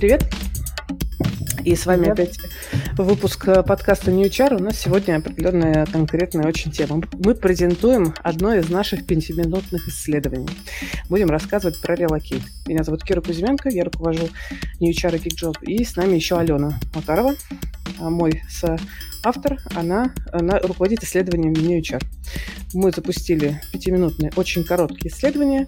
[0.00, 0.24] привет!
[1.62, 2.18] И с вами Привет.
[2.18, 2.38] опять
[2.96, 4.56] выпуск подкаста New Char.
[4.56, 7.02] У нас сегодня определенная конкретная очень тема.
[7.22, 10.48] Мы презентуем одно из наших пятиминутных исследований.
[11.10, 12.40] Будем рассказывать про релокейт.
[12.66, 14.30] Меня зовут Кира Кузьменко, я руковожу
[14.80, 15.62] New Char и GeekJob.
[15.66, 18.42] И с нами еще Алена Макарова, а мой
[19.22, 22.02] автор, она, она руководит исследованием NewChar.
[22.72, 25.66] Мы запустили пятиминутные, очень короткие исследования,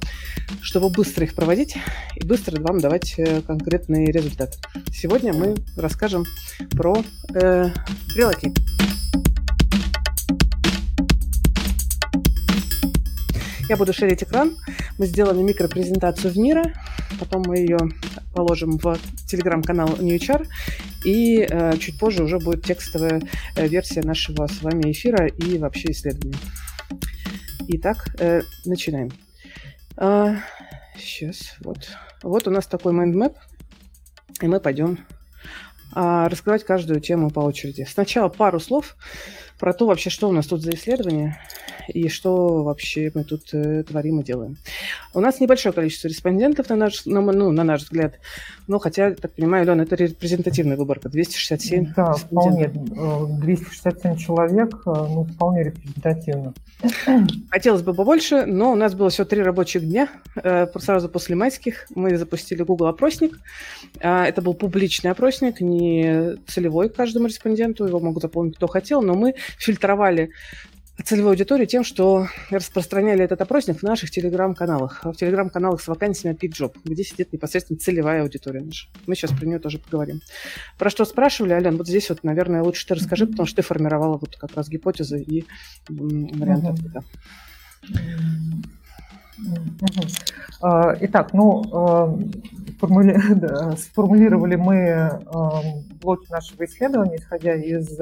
[0.61, 1.77] чтобы быстро их проводить
[2.17, 4.59] и быстро вам давать э, конкретные результаты.
[4.93, 6.25] Сегодня мы расскажем
[6.71, 7.03] про
[7.35, 7.71] э,
[8.17, 8.57] релокейт.
[13.73, 14.55] Я буду шерить экран.
[14.99, 16.75] Мы сделали микропрезентацию в мира.
[17.19, 17.79] Потом мы ее
[18.35, 20.47] положим в телеграм-канал NewChar.
[21.07, 23.23] И э, чуть позже уже будет текстовая
[23.57, 26.37] э, версия нашего с вами эфира и вообще исследования.
[27.69, 29.11] Итак, э, начинаем.
[29.97, 30.37] А,
[30.99, 31.79] сейчас, вот.
[32.23, 33.39] Вот у нас такой mind map.
[34.43, 34.99] И мы пойдем
[35.95, 37.87] а, раскрывать каждую тему по очереди.
[37.89, 38.97] Сначала пару слов
[39.59, 41.39] про то вообще, что у нас тут за исследование
[41.89, 44.57] и что вообще мы тут э, творим и делаем.
[45.15, 48.15] У нас небольшое количество респондентов, на наш, на, ну, на наш взгляд,
[48.69, 55.25] но хотя, так понимаю, Лен, это репрезентативная выборка, 267 Да, вполне, 267 человек, э, ну,
[55.25, 56.55] вполне репрезентативно.
[57.51, 60.09] Хотелось бы побольше, но у нас было всего три рабочих дня,
[60.43, 63.39] э, сразу после майских мы запустили Google опросник,
[64.01, 69.15] а, это был публичный опросник, не целевой каждому респонденту, его могут заполнить кто хотел, но
[69.15, 70.31] мы фильтровали
[71.05, 76.77] целевую аудиторию тем, что распространяли этот опросник в наших телеграм-каналах, в телеграм-каналах с вакансиями PickJob,
[76.85, 78.87] где сидит непосредственно целевая аудитория наша.
[79.07, 80.21] Мы сейчас про нее тоже поговорим.
[80.79, 84.19] Про что спрашивали, Ален, вот здесь вот, наверное, лучше ты расскажи, потому что ты формировала
[84.19, 85.45] вот как раз гипотезы и
[85.89, 87.03] варианты ответа.
[91.01, 92.31] Итак, ну,
[92.83, 93.77] сформули...
[93.77, 95.21] сформулировали мы
[96.01, 97.99] блоки нашего исследования, исходя из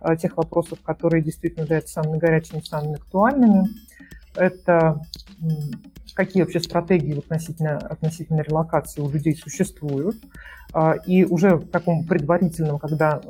[0.00, 3.68] а, тех вопросов, которые действительно являются самыми горячими, самыми актуальными.
[4.34, 5.00] Это
[6.14, 10.16] какие вообще стратегии относительно, относительно релокации у людей существуют.
[10.74, 13.20] А, и уже в таком предварительном, когда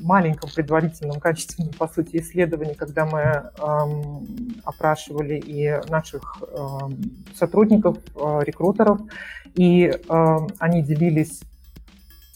[0.00, 4.26] маленьком предварительном качественном, по сути, исследовании, когда мы эм,
[4.64, 9.00] опрашивали и наших эм, сотрудников, э, рекрутеров,
[9.54, 11.42] и э, они делились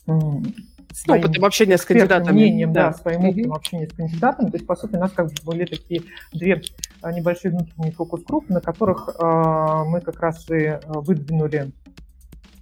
[0.04, 2.32] своим опытом общения с кандидатами.
[2.32, 4.50] Мнением, да, да своим опытом общения с кандидатами.
[4.50, 6.62] То есть, по сути, у нас как бы были такие две
[7.02, 11.72] а, небольшие внутренние фокус-группы, на которых э, мы как раз и выдвинули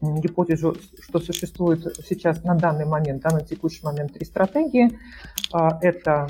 [0.00, 4.98] гипотезу, что существует сейчас на данный момент, да, на текущий момент три стратегии.
[5.80, 6.28] Это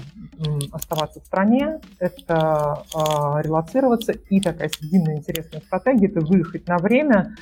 [0.70, 2.84] оставаться в стране, это
[3.42, 7.34] релацироваться, и такая срединная интересная стратегия– это выехать на время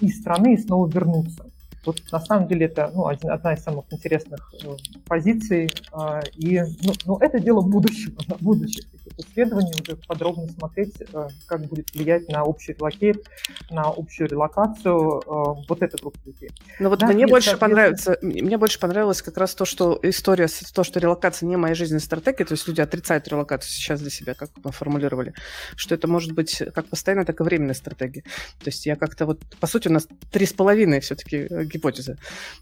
[0.00, 1.53] из страны и снова вернуться.
[1.84, 4.68] Вот на самом деле это ну, один, одна из самых интересных э,
[5.06, 5.70] позиций.
[5.92, 8.84] Э, и ну, ну, это дело будущего, на будущих
[9.18, 13.24] исследований, уже подробно смотреть, э, как будет влиять на общий релокейт,
[13.70, 16.50] на общую релокацию э, вот эта группа людей.
[16.80, 20.84] Ну вот да, мне больше понравится, мне больше понравилось как раз то, что история, то,
[20.84, 24.50] что релокация не моя жизненная стратегия, то есть люди отрицают релокацию сейчас для себя, как
[24.62, 25.34] мы формулировали,
[25.76, 28.22] что это может быть как постоянная, так и временная стратегия.
[28.22, 32.16] То есть я как-то вот, по сути, у нас три с половиной все-таки гипотезы,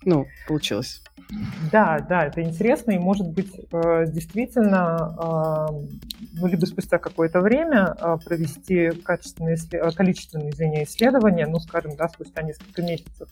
[0.05, 1.03] ну, получилось.
[1.71, 5.69] Да, да, это интересно, и может быть э, действительно,
[6.35, 9.57] ну, либо спустя какое-то время провести качественные,
[9.97, 13.29] количественные, извиня, исследования, ну, скажем, да, спустя несколько месяцев,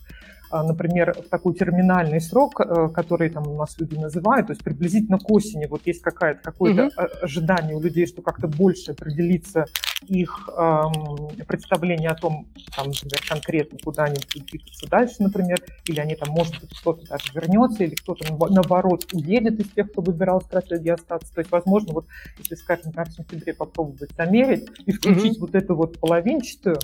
[0.51, 5.19] например, в такой терминальный срок, э, который там у нас люди называют, то есть приблизительно
[5.19, 7.07] к осени, вот есть какая-то, какое-то угу.
[7.21, 9.65] ожидание у людей, что как-то больше определиться
[10.07, 15.99] их эм, представление о том, там, например, конкретно, куда они будут двигаться дальше, например, или
[15.99, 20.41] они там, может быть, кто-то даже вернется, или кто-то, наоборот, уедет из тех, кто выбирал
[20.41, 21.33] стратегию остаться.
[21.33, 22.07] То есть, возможно, вот,
[22.39, 25.41] если, скажем, в сентябре попробовать замерить и включить mm-hmm.
[25.41, 26.77] вот эту вот половинчатую,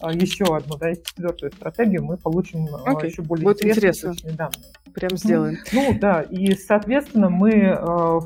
[0.00, 3.09] а, еще одну, да, четвертую стратегию, мы получим okay.
[3.10, 4.72] Еще более Будет интересные данные.
[4.94, 5.58] Прям сделаем.
[5.72, 7.76] Ну да, и, соответственно, мы э,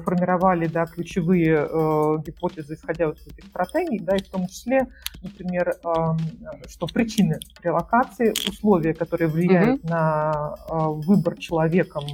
[0.04, 4.86] формировали да, ключевые э, гипотезы, исходя вот из этих стратегий, да, и в том числе,
[5.22, 9.88] например, э, что причины релокации, условия, которые влияют угу.
[9.88, 10.74] на э,
[11.06, 12.04] выбор человеком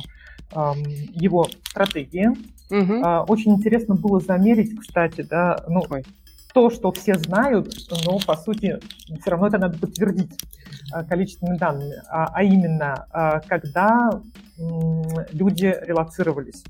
[0.55, 0.73] э,
[1.13, 2.29] его стратегии.
[2.71, 3.05] Угу.
[3.05, 6.05] Э, очень интересно было замерить, кстати, да, ну, Ой
[6.52, 7.73] то, что все знают,
[8.05, 8.79] но по сути
[9.20, 10.38] все равно это надо подтвердить
[10.94, 14.11] э, количественными данными, а, а именно, э, когда
[15.32, 16.62] люди релацировались.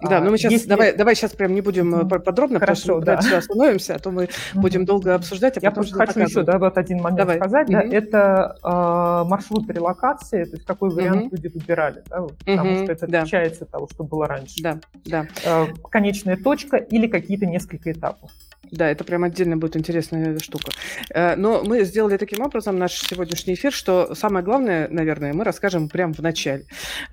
[0.00, 0.68] Да, но мы сейчас Если...
[0.68, 2.20] давай, давай сейчас прям не будем mm-hmm.
[2.20, 3.38] подробно, Хорошо, потому что да.
[3.38, 5.56] остановимся, а то мы будем долго обсуждать.
[5.56, 7.36] А Я просто хочу еще да, вот один момент давай.
[7.38, 7.68] сказать.
[7.68, 7.90] Mm-hmm.
[7.90, 11.36] Да, это э, маршрут релокации, то есть какой вариант mm-hmm.
[11.36, 12.82] люди выбирали, да, потому mm-hmm.
[12.84, 13.18] что это да.
[13.18, 14.62] отличается от того, что было раньше.
[14.62, 15.26] Да, да.
[15.44, 18.30] Э, конечная точка или какие-то несколько этапов.
[18.70, 20.72] Да, это прям отдельно будет интересная штука.
[21.14, 25.88] Э, но мы сделали таким образом наш сегодняшний эфир, что самое главное, наверное, мы расскажем
[25.88, 26.66] прямо в начале.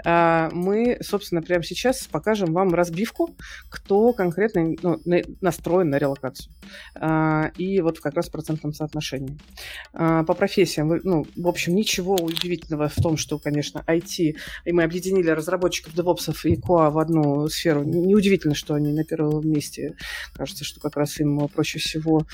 [0.03, 3.35] Э, мы, собственно, прямо сейчас покажем вам разбивку,
[3.69, 4.99] кто конкретно ну,
[5.41, 6.51] настроен на релокацию.
[6.99, 9.37] Э, и вот как раз в процентном соотношении.
[9.93, 15.29] По профессиям, ну, в общем, ничего удивительного в том, что, конечно, IT, и мы объединили
[15.29, 17.83] разработчиков, девопсов и QA в одну сферу.
[17.83, 19.95] Неудивительно, что они на первом месте.
[20.33, 22.25] Кажется, что как раз им проще всего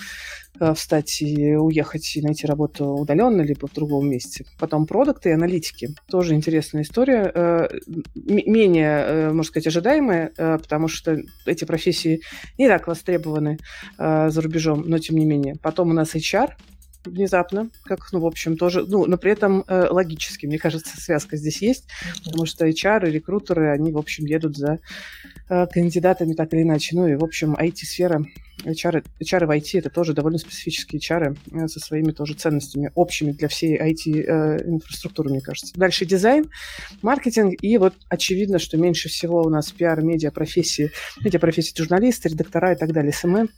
[0.59, 4.45] э, встать и уехать и найти работу удаленно, либо в другом месте.
[4.59, 5.89] Потом продукты и аналитики.
[6.09, 7.31] Тоже интересная история.
[7.33, 7.67] Э,
[8.15, 12.21] менее, э, можно сказать, ожидаемая, потому что эти профессии
[12.57, 13.57] не так востребованы
[13.97, 15.55] за рубежом, но тем не менее.
[15.61, 16.51] Потом у нас HR,
[17.05, 21.37] внезапно, как, ну, в общем, тоже, ну, но при этом э, логически, мне кажется, связка
[21.37, 21.87] здесь есть,
[22.23, 24.79] потому что HR и рекрутеры, они, в общем, едут за
[25.47, 26.95] кандидатами так или иначе.
[26.95, 28.25] Ну и, в общем, IT-сфера,
[28.63, 33.31] HR, HR в IT это тоже довольно специфические HR э, со своими тоже ценностями, общими
[33.31, 35.73] для всей IT-инфраструктуры, э, мне кажется.
[35.75, 36.49] Дальше дизайн,
[37.01, 40.91] маркетинг, и вот очевидно, что меньше всего у нас пиар, медиа, профессии,
[41.23, 43.49] медиа, профессии журналисты, редактора и так далее, SMM,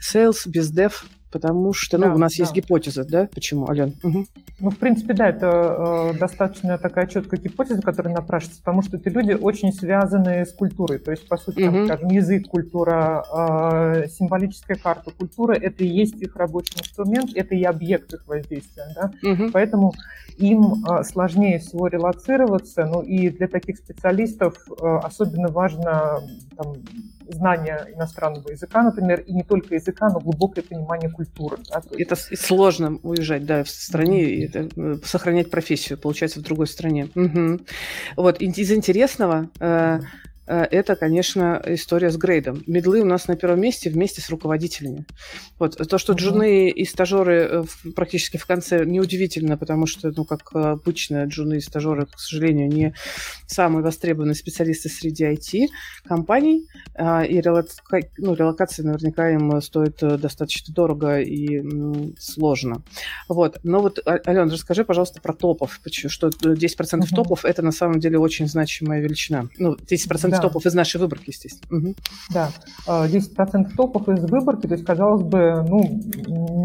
[0.00, 2.42] sales, bizdev, Потому что, ну, да, у нас да.
[2.42, 3.28] есть гипотеза, да?
[3.34, 3.94] Почему, Ален?
[4.02, 4.26] Угу.
[4.60, 9.08] Ну, в принципе, да, это э, достаточно такая четкая гипотеза, которая напрашивается, потому что эти
[9.08, 10.98] люди очень связаны с культурой.
[10.98, 11.72] То есть, по сути, угу.
[11.72, 17.54] там, скажем, язык, культура, э, символическая карта культура– это и есть их рабочий инструмент, это
[17.54, 19.12] и объект их воздействия, да?
[19.28, 19.50] Угу.
[19.52, 19.94] Поэтому
[20.36, 26.20] им э, сложнее всего релацироваться, ну, и для таких специалистов э, особенно важно
[26.56, 26.74] там,
[27.32, 31.58] знание иностранного языка, например, и не только языка, но глубокое понимание культуры.
[31.68, 31.82] Да?
[31.98, 34.68] Это сложно уезжать, да, в стране и это,
[35.04, 37.08] сохранять профессию, получается, в другой стране.
[37.14, 37.60] Угу.
[38.16, 40.00] Вот, из интересного, Э,
[40.46, 42.62] это, конечно, история с грейдом.
[42.66, 45.06] Медлы у нас на первом месте вместе с руководителями.
[45.58, 45.76] Вот.
[45.76, 51.24] То, что джуны и стажеры э, практически в конце, неудивительно, потому что, ну, как обычно,
[51.24, 52.94] джуны и стажеры, к сожалению, не
[53.46, 58.00] самые востребованные специалисты среди IT-компаний, а, и релока...
[58.18, 61.62] ну, релокация наверняка им стоит достаточно дорого и
[62.18, 62.82] сложно.
[63.28, 63.60] Вот.
[63.62, 67.14] Но вот, Ален, расскажи, пожалуйста, про топов, что 10% uh-huh.
[67.14, 69.48] топов– это на самом деле очень значимая величина.
[69.58, 70.42] Ну, 10% да.
[70.42, 71.78] топов из нашей выборки, естественно.
[71.78, 71.94] Угу.
[72.30, 72.50] Да,
[72.86, 76.00] 10% а, топов из выборки, то есть, казалось бы, ну,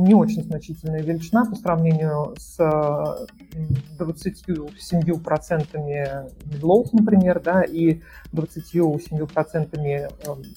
[0.07, 2.59] не очень значительная величина по сравнению с
[3.99, 8.01] 27% медлов, например, да, и
[8.33, 10.13] 27%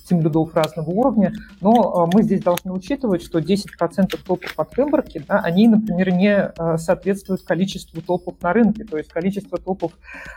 [0.08, 5.40] тимлюдов разного уровня, но а, мы здесь должны учитывать, что 10% топов от выборки, да,
[5.40, 9.90] они, например, не соответствуют количеству топов на рынке, то есть количество топов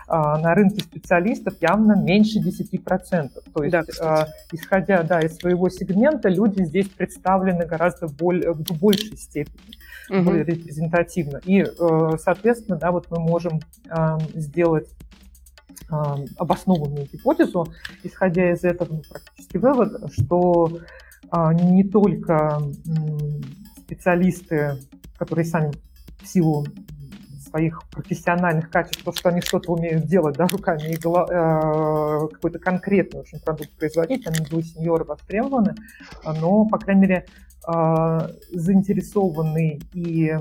[0.07, 3.29] на рынке специалистов явно меньше 10 10%.
[3.53, 8.79] То есть, да, э, исходя да, из своего сегмента, люди здесь представлены гораздо более, в
[8.79, 9.75] большей степени,
[10.09, 10.23] угу.
[10.23, 11.41] более репрезентативно.
[11.45, 13.59] И, э, соответственно, да, вот мы можем
[13.89, 14.89] э, сделать
[16.37, 17.67] обоснованную гипотезу,
[18.03, 20.79] исходя из этого ну, практически вывод, что
[21.53, 22.59] не только
[23.77, 24.77] специалисты,
[25.17, 25.71] которые сами
[26.21, 26.65] в силу
[27.53, 33.21] своих профессиональных качеств, то, что они что-то умеют делать да, руками и э, какой-то конкретный
[33.21, 35.75] очень продукт производить, они были сеньоры востребованы,
[36.25, 37.25] но, по крайней мере,
[37.67, 40.39] э, заинтересованы и э,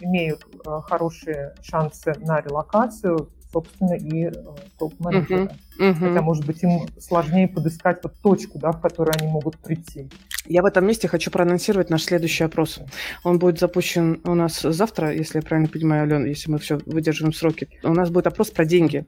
[0.00, 4.32] имеют э, хорошие шансы на релокацию, собственно, и э,
[4.78, 5.44] топ-менеджеры.
[5.44, 5.56] Uh-huh.
[5.82, 5.94] Угу.
[5.98, 10.08] Хотя, может быть, им сложнее подыскать вот точку, да, в которую они могут прийти.
[10.46, 12.80] Я в этом месте хочу проанонсировать наш следующий опрос.
[13.22, 17.32] Он будет запущен у нас завтра, если я правильно понимаю, Ален, если мы все выдерживаем
[17.32, 17.68] сроки.
[17.84, 19.06] У нас будет опрос про деньги.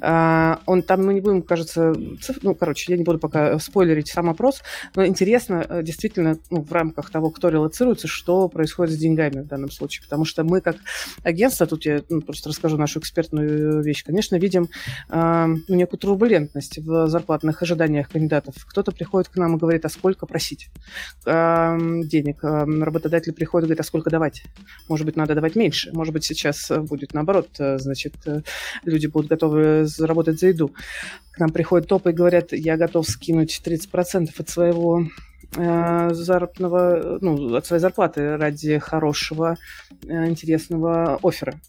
[0.00, 1.92] А, он там, мы не будем, кажется,
[2.22, 2.38] циф...
[2.42, 4.62] ну, короче, я не буду пока спойлерить сам опрос,
[4.94, 9.46] но интересно э, действительно ну, в рамках того, кто релацируется, что происходит с деньгами в
[9.46, 10.04] данном случае.
[10.04, 10.76] Потому что мы как
[11.22, 14.68] агентство, тут я ну, просто расскажу нашу экспертную вещь, конечно, видим
[15.10, 18.56] э, некую турбулентность в зарплатных ожиданиях кандидатов.
[18.66, 20.68] Кто-то приходит к нам и говорит, а сколько просить
[21.24, 22.42] э, денег.
[22.42, 24.42] Э, работодатель приходит и говорит, а сколько давать?
[24.88, 25.92] Может быть, надо давать меньше.
[25.92, 27.50] Может быть, сейчас будет наоборот.
[27.60, 28.42] Э, значит, э,
[28.84, 30.72] люди будут готовы заработать за еду.
[31.30, 35.06] К нам приходят топы и говорят, я готов скинуть 30% от своего
[35.54, 39.56] заработного, ну, от своей зарплаты ради хорошего,
[40.06, 41.60] э, интересного оффера.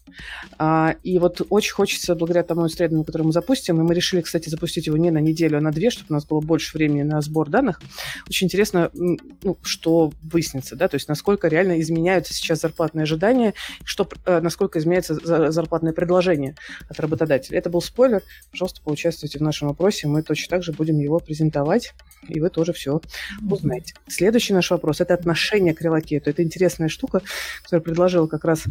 [0.58, 4.48] А, и вот очень хочется, благодаря тому исследованию, которое мы запустим, и мы решили, кстати,
[4.48, 7.20] запустить его не на неделю, а на две, чтобы у нас было больше времени на
[7.20, 7.82] сбор данных,
[8.26, 13.52] очень интересно, ну, что выяснится, да, то есть насколько реально изменяются сейчас зарплатные ожидания,
[13.84, 15.14] что, э, насколько изменяется
[15.52, 16.56] зарплатное предложение
[16.88, 17.58] от работодателя.
[17.58, 18.22] Это был спойлер.
[18.50, 21.92] Пожалуйста, поучаствуйте в нашем опросе, мы точно так же будем его презентовать,
[22.28, 23.00] и вы тоже все
[23.48, 23.73] узнаете.
[24.06, 26.30] Следующий наш вопрос– это отношение к релокейту.
[26.30, 27.22] Это интересная штука,
[27.62, 28.64] которую предложила как раз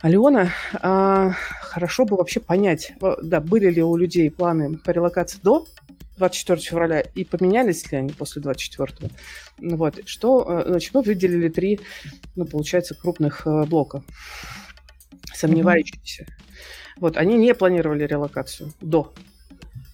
[0.00, 0.52] Алена.
[0.74, 5.66] А, хорошо бы вообще понять, да, были ли у людей планы по релокации до
[6.18, 9.10] 24 февраля и поменялись ли они после 24?
[9.58, 10.00] Вот.
[10.04, 11.80] Что, э, значит, мы выделили три,
[12.36, 14.02] ну, получается, крупных э, блока
[15.34, 16.24] сомневающиеся.
[16.24, 16.48] Mm-hmm.
[17.00, 19.12] Вот, они не планировали релокацию до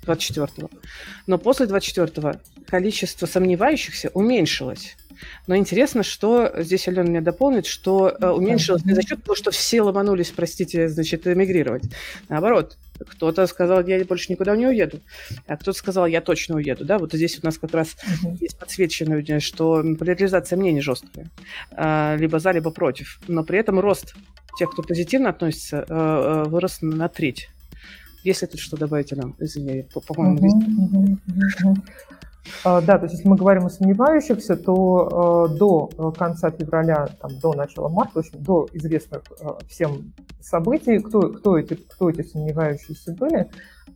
[0.05, 0.71] 24-го.
[1.27, 4.97] Но после 24-го количество сомневающихся уменьшилось.
[5.47, 9.51] Но интересно, что здесь Алена меня дополнит, что э, уменьшилось не за счет того, что
[9.51, 11.85] все ломанулись, простите, значит, эмигрировать.
[12.29, 15.01] Наоборот, кто-то сказал, я больше никуда не уеду,
[15.47, 16.85] а кто-то сказал, я точно уеду.
[16.85, 16.99] Да?
[16.99, 18.37] Вот здесь у нас как раз uh-huh.
[18.41, 21.31] есть подсвечено, что поляризация мнений жесткая.
[21.73, 23.21] А, либо за, либо против.
[23.29, 24.15] Но при этом рост
[24.59, 27.49] тех, кто позитивно относится, э, э, вырос на треть.
[28.25, 31.75] Если тут что добавить, нам, извини, по-моему, uh-huh, uh-huh,
[32.65, 32.85] uh-huh.
[32.87, 37.55] Да, то есть если мы говорим о сомневающихся, то э, до конца февраля, там, до
[37.55, 43.13] начала марта, в общем, до известных э, всем событий, кто, кто, эти, кто эти сомневающиеся
[43.13, 43.49] были,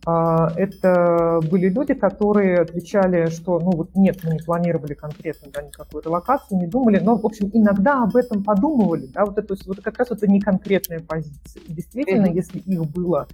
[0.06, 5.62] а, это были люди, которые отвечали, что ну вот нет, мы не планировали конкретно да,
[5.62, 9.80] никакую релокацию, не думали, но, в общем, иногда об этом подумывали, да, вот это, вот
[9.82, 11.62] как раз это не конкретная позиция.
[11.66, 12.34] И действительно, mm-hmm.
[12.34, 13.28] если их было,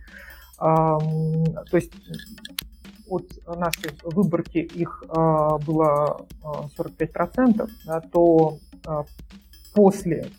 [0.58, 1.92] то есть
[3.06, 5.14] от нашей выборки их э,
[5.66, 9.02] было 45%, да, то э,
[9.74, 10.30] после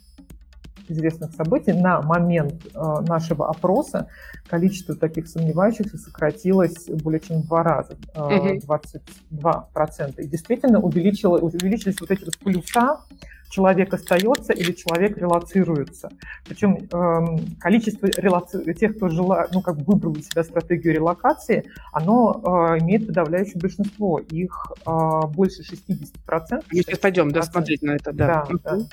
[0.88, 4.08] известных событий на момент нашего опроса
[4.48, 10.22] количество таких сомневающихся сократилось более чем в два раза, э, 22%.
[10.22, 13.00] И действительно увеличило, увеличились вот эти вот плюса,
[13.50, 16.10] человек остается или человек релацируется.
[16.46, 18.74] Причем э, количество релаци...
[18.74, 23.60] тех, кто жила, ну, как бы выбрал для себя стратегию релокации, оно э, имеет подавляющее
[23.60, 24.20] большинство.
[24.20, 26.64] Их э, больше 60%.
[26.72, 28.46] Мы сейчас пойдем, да, смотреть на это, да.
[28.50, 28.76] да, да.
[28.76, 28.88] Угу.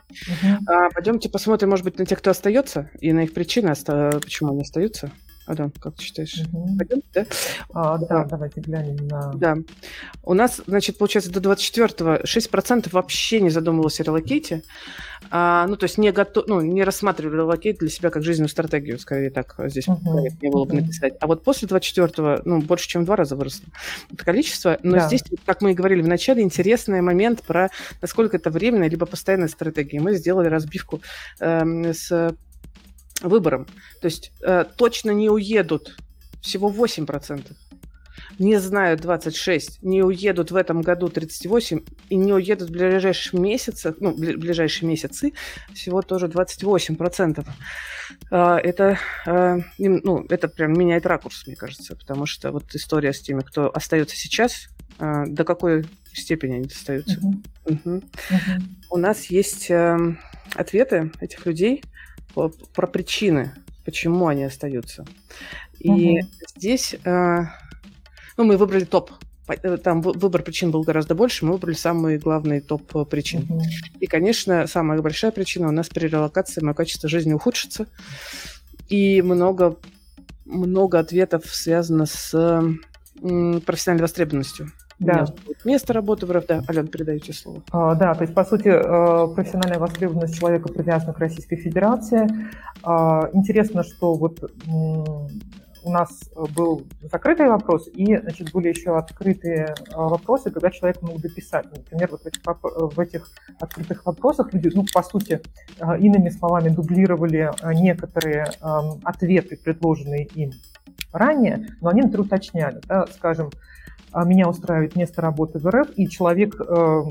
[0.67, 4.63] А, пойдемте посмотрим, может быть, на тех, кто остается, и на их причины, почему они
[4.63, 5.11] остаются.
[5.47, 6.41] Адам, как ты считаешь?
[6.53, 6.77] Угу.
[6.79, 7.27] Пойдем, да?
[7.73, 9.33] А, да, да, давайте глянем на...
[9.35, 9.57] Да.
[10.23, 14.63] У нас, значит, получается, до 24-го 6% вообще не задумывалось о релокейте.
[15.31, 18.99] А, ну, то есть не, готов, ну, не рассматривали релокейт для себя как жизненную стратегию,
[18.99, 20.29] скорее так здесь угу.
[20.41, 21.15] не было бы написать.
[21.21, 23.67] А вот после 24-го, ну, больше, чем в два раза выросло
[24.13, 24.79] это количество.
[24.83, 25.07] Но да.
[25.07, 27.71] здесь, как мы и говорили в начале, интересный момент про
[28.01, 30.01] насколько это временная либо постоянная стратегия.
[30.01, 31.01] Мы сделали разбивку
[31.41, 32.35] э, с
[33.23, 33.67] выбором.
[34.01, 35.97] То есть э, точно не уедут
[36.41, 37.53] всего 8%.
[38.39, 43.97] Не знают 26, не уедут в этом году 38 и не уедут в ближайших месяцах,
[44.01, 45.33] ну, ближайшие месяцы
[45.75, 47.47] всего тоже 28%.
[48.31, 53.21] Э, это, э, ну, это прям меняет ракурс, мне кажется, потому что вот история с
[53.21, 57.19] теми, кто остается сейчас, э, до какой степени они остаются.
[57.21, 57.43] Uh-huh.
[57.67, 58.05] Uh-huh.
[58.31, 58.63] Uh-huh.
[58.91, 60.17] У нас есть э,
[60.55, 61.83] ответы этих людей,
[62.33, 63.53] про причины,
[63.85, 65.05] почему они остаются.
[65.79, 66.29] И угу.
[66.57, 67.45] здесь, э,
[68.37, 69.11] ну, мы выбрали топ.
[69.49, 73.47] Э, там выбор причин был гораздо больше, мы выбрали самый главный топ э, причин.
[73.49, 73.63] Угу.
[74.01, 77.87] И, конечно, самая большая причина у нас при релокации мое качество жизни ухудшится.
[78.89, 79.77] И много,
[80.45, 82.31] много ответов связано с
[83.21, 84.73] профессиональной востребованностью.
[85.03, 85.25] Да.
[85.65, 86.63] Место работы в РФ, да.
[86.67, 87.63] Алена, передаете слово.
[87.71, 92.29] А, да, то есть, по сути, э, профессиональная востребованность человека привязана к Российской Федерации.
[92.83, 94.39] А, интересно, что вот
[95.85, 101.21] у нас был закрытый вопрос, и значит, были еще открытые а, вопросы, когда человек мог
[101.21, 101.67] дописать.
[101.77, 103.29] Например, вот в этих, в этих
[103.59, 105.41] открытых вопросах люди, ну, по сути,
[105.99, 108.47] иными словами, дублировали некоторые
[109.03, 110.53] ответы, предложенные им
[111.13, 113.51] ранее, но они, например, уточняли, да, скажем,
[114.25, 117.03] меня устраивает место работы в РФ, и человек, э,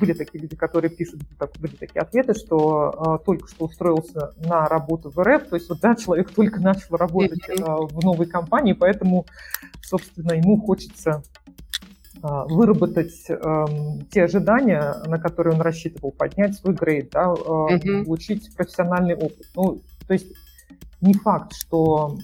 [0.00, 1.20] были такие люди, которые пишут,
[1.60, 5.80] были такие ответы, что э, только что устроился на работу в РФ, то есть вот,
[5.80, 9.26] да, человек только начал работать э, в новой компании, поэтому,
[9.82, 11.22] собственно, ему хочется
[12.22, 13.66] выработать э,
[14.10, 18.04] те ожидания, на которые он рассчитывал, поднять свой грейд, да, э, uh-huh.
[18.04, 19.46] получить профессиональный опыт.
[19.54, 20.26] Ну, то есть
[21.00, 22.16] не факт, что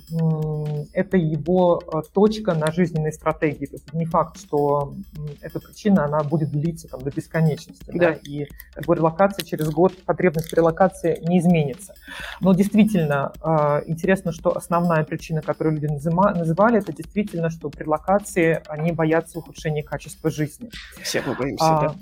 [0.93, 3.67] это его э, точка на жизненной стратегии.
[3.67, 4.95] То есть не факт, что
[5.41, 7.91] эта причина она будет длиться там, до бесконечности.
[7.93, 8.13] Да.
[8.13, 11.95] Да, и как бы, релокация через год, потребность в релокации не изменится.
[12.41, 18.63] Но действительно э, интересно, что основная причина, которую люди называли, это действительно, что при релокации
[18.69, 20.71] они боятся ухудшения качества жизни.
[21.03, 21.95] Все мы боимся, а,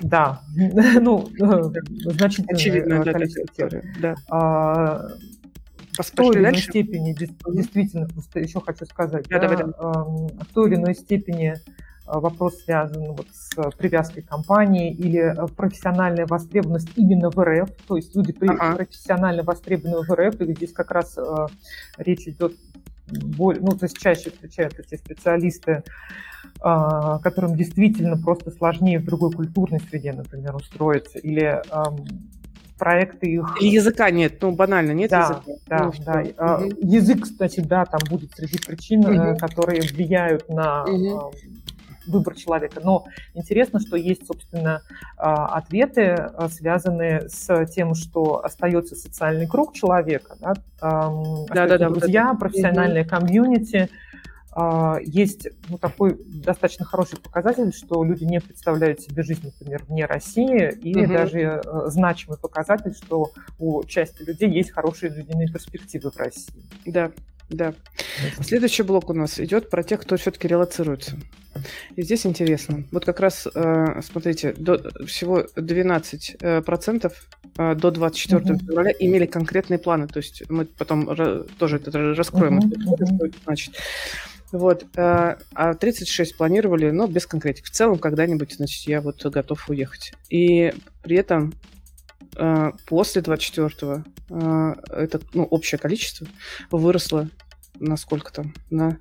[0.00, 0.40] да.
[0.56, 1.62] Да, ну, э,
[2.12, 4.00] значительное количество тех.
[4.00, 4.14] Да.
[4.30, 5.08] А,
[6.02, 10.68] в той или иной степени, действительно, просто еще хочу сказать, да, да, да, в той
[10.68, 11.56] или иной степени
[12.06, 17.96] а, вопрос связан вот с привязкой компании или а, профессиональная востребованность именно в РФ, то
[17.96, 18.76] есть люди ага.
[18.76, 21.46] профессионально востребованы в РФ, и здесь как раз э,
[21.98, 22.54] речь идет
[23.08, 29.32] более, ну, то есть чаще встречаются те специалисты, э, которым действительно просто сложнее в другой
[29.32, 31.60] культурной среде, например, устроиться, или
[32.78, 33.56] проекты их...
[33.60, 35.42] Или языка нет, ну банально, нет да, языка.
[35.66, 36.56] Да, ну, да.
[36.56, 36.74] Угу.
[36.82, 39.38] Язык, кстати, да, там будет среди причин, угу.
[39.38, 41.32] которые влияют на угу.
[42.06, 42.80] выбор человека.
[42.82, 44.82] Но интересно, что есть, собственно,
[45.16, 52.30] а, ответы, связанные с тем, что остается социальный круг человека, да, да, да, да, друзья,
[52.30, 53.10] вот профессиональное угу.
[53.10, 53.88] комьюнити,
[55.04, 60.72] есть ну, такой достаточно хороший показатель, что люди не представляют себе жизнь, например, вне России,
[60.80, 61.12] или угу.
[61.12, 66.64] даже э, значимый показатель, что у части людей есть хорошие жизненные перспективы в России.
[66.86, 67.12] Да,
[67.50, 67.74] да.
[68.40, 71.18] Следующий блок у нас идет про тех, кто все-таки релацируется.
[71.94, 72.84] И здесь интересно.
[72.92, 78.58] Вот как раз, э, смотрите, до, всего 12% э, процентов до 24 угу.
[78.58, 80.08] февраля имели конкретные планы.
[80.08, 81.14] То есть мы потом
[81.58, 82.70] тоже это раскроем, угу.
[82.70, 83.74] что это значит.
[84.56, 87.66] Вот, э, а 36 планировали, но без конкретики.
[87.66, 90.14] В целом, когда-нибудь, значит, я вот готов уехать.
[90.30, 90.72] И
[91.02, 91.52] при этом
[92.36, 96.26] э, после 24-го э, это, ну, общее количество
[96.70, 97.28] выросло
[97.78, 98.54] на сколько там?
[98.70, 98.96] На,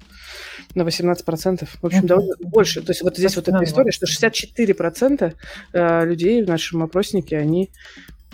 [0.74, 1.70] на 18%.
[1.82, 2.82] В общем, довольно больше.
[2.82, 7.72] То есть вот здесь вот эта история, что 64% людей в нашем опроснике, они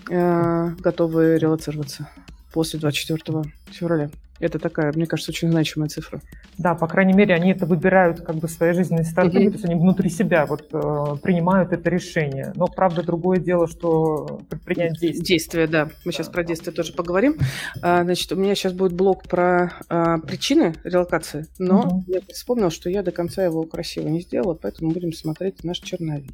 [0.08, 2.10] готовы релацироваться
[2.52, 4.10] после 24 февраля.
[4.42, 6.22] Это такая, мне кажется, очень значимая цифра.
[6.58, 9.50] Да, по крайней мере, они это выбирают как бы своей жизненной mm-hmm.
[9.50, 12.52] то есть они внутри себя вот э, принимают это решение.
[12.56, 15.24] Но, правда, другое дело, что предпринять действия.
[15.24, 15.86] Действия, да.
[15.86, 16.12] Мы да.
[16.12, 17.38] сейчас про действия тоже поговорим.
[17.82, 22.14] А, значит, у меня сейчас будет блок про а, причины релокации, но mm-hmm.
[22.14, 26.34] я вспомнил, что я до конца его красиво не сделала, поэтому будем смотреть наш черновик.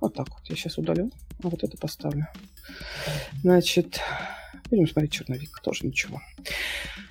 [0.00, 0.40] Вот так вот.
[0.44, 1.10] Я сейчас удалю,
[1.42, 2.26] а вот это поставлю.
[3.42, 4.00] Значит,
[4.70, 6.20] Будем смотреть черновик, тоже ничего.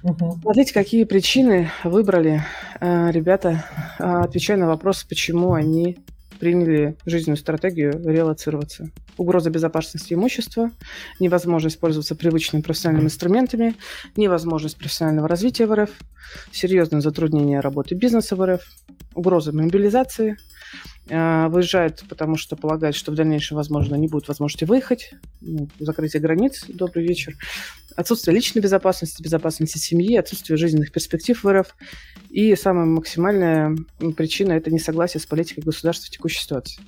[0.03, 0.39] Угу.
[0.41, 2.41] Смотрите, какие причины выбрали
[2.79, 3.65] э, ребята,
[3.99, 5.97] э, отвечая на вопрос, почему они
[6.39, 8.89] приняли жизненную стратегию релацироваться.
[9.15, 10.71] Угроза безопасности имущества,
[11.19, 13.75] невозможность пользоваться привычными профессиональными инструментами,
[14.17, 15.89] невозможность профессионального развития в РФ,
[16.51, 18.61] серьезное затруднение работы бизнеса в РФ,
[19.13, 20.35] угроза мобилизации,
[21.05, 26.63] выезжают, потому что полагают, что в дальнейшем, возможно, не будет возможности выехать, ну, закрытие границ,
[26.69, 27.35] добрый вечер,
[27.95, 31.75] отсутствие личной безопасности, безопасности семьи, отсутствие жизненных перспектив в РФ.
[32.29, 33.75] И самая максимальная
[34.15, 36.81] причина– это несогласие с политикой государства в текущей ситуации.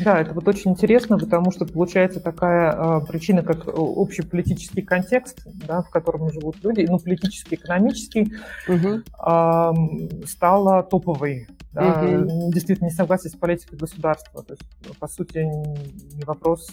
[0.00, 5.42] Да, это вот очень интересно, потому что получается такая э, причина, как общий политический контекст,
[5.46, 8.32] да, в котором живут люди, ну, политический, экономический,
[8.66, 9.02] угу.
[9.26, 11.46] э, стала топовой.
[11.74, 12.52] Угу.
[12.52, 14.42] Действительно, несогласие с политикой государства.
[14.42, 16.70] То есть, по сути, не вопрос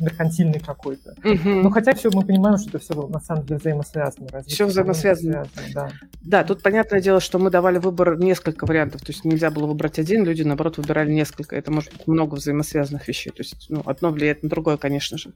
[0.00, 1.14] меркантильный какой-то.
[1.22, 1.48] Угу.
[1.48, 4.28] Но хотя все мы понимаем, что это все на самом деле взаимосвязано.
[4.46, 5.46] Все взаимосвязано.
[5.74, 5.90] Да.
[6.22, 9.98] да, тут понятное дело, что мы давали выбор несколько вариантов, то есть нельзя было выбрать
[9.98, 11.56] один, люди, наоборот, выбирали несколько.
[11.56, 13.30] Это может быть много взаимосвязанных вещей.
[13.30, 15.32] То есть ну, одно влияет на другое, конечно же.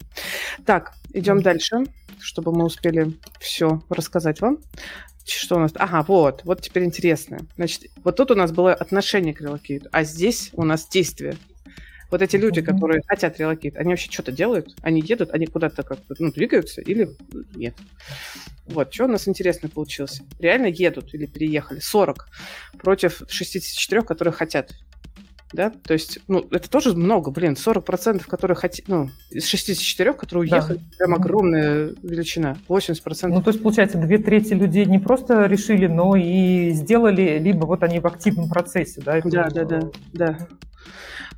[0.64, 1.42] Так, идем mm.
[1.42, 1.84] дальше,
[2.18, 4.58] чтобы мы успели все рассказать вам.
[5.24, 5.72] Что у нас?
[5.76, 7.38] Ага, вот, вот теперь интересно.
[7.56, 11.36] Значит, вот тут у нас было отношение к relocate у, а здесь у нас действие.
[12.10, 14.76] Вот эти люди, которые хотят relocate, они вообще что-то делают?
[14.82, 17.08] Они едут, они куда-то как-то ну, двигаются или
[17.56, 17.74] нет?
[18.66, 20.20] Вот, что у нас интересно получилось.
[20.38, 22.28] Реально едут или переехали 40
[22.78, 24.72] против 64, которые хотят.
[25.54, 30.50] Да, то есть, ну, это тоже много, блин, 40%, которые хотят, ну, из 64, которые
[30.50, 30.96] уехали, да.
[30.98, 33.28] прям огромная величина, 80%.
[33.28, 37.84] Ну, то есть, получается, две трети людей не просто решили, но и сделали, либо вот
[37.84, 39.20] они в активном процессе, да?
[39.22, 39.80] Да, да, да,
[40.12, 40.38] да.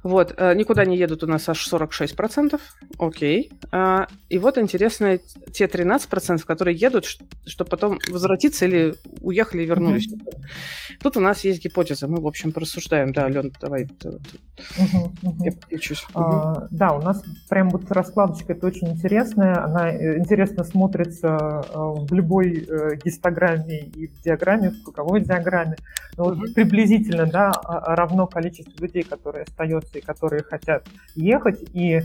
[0.02, 2.60] Вот, э, никуда не едут у нас аж 46%.
[2.98, 3.50] Окей.
[3.72, 5.18] А, и вот интересно,
[5.52, 7.06] те 13%, которые едут,
[7.46, 10.08] чтобы потом возвратиться или уехали и вернулись.
[10.08, 10.98] Mm-hmm.
[11.02, 12.08] Тут у нас есть гипотеза.
[12.08, 13.12] Мы, в общем, порассуждаем.
[13.12, 13.84] Да, Алена, давай.
[13.84, 15.34] Mm-hmm.
[15.40, 16.04] Я подключусь.
[16.14, 19.64] А, да, у нас прям вот раскладочка это очень интересная.
[19.64, 22.66] Она э, интересно смотрится э, в любой
[23.04, 25.76] гистограмме и в диаграмме, в круговой диаграмме.
[26.16, 26.34] Но mm-hmm.
[26.34, 31.62] вот приблизительно да, а, равно количество людей, которые остаются и которые хотят ехать.
[31.72, 32.02] И,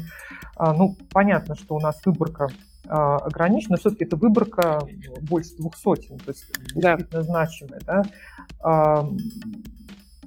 [0.56, 2.48] а, ну, понятно, что у нас выборка
[2.88, 4.82] а, ограничена, но все-таки это выборка
[5.22, 7.24] больше двух сотен, то есть действительно да.
[7.24, 7.82] значимая.
[7.86, 8.04] Да?
[8.64, 9.10] А,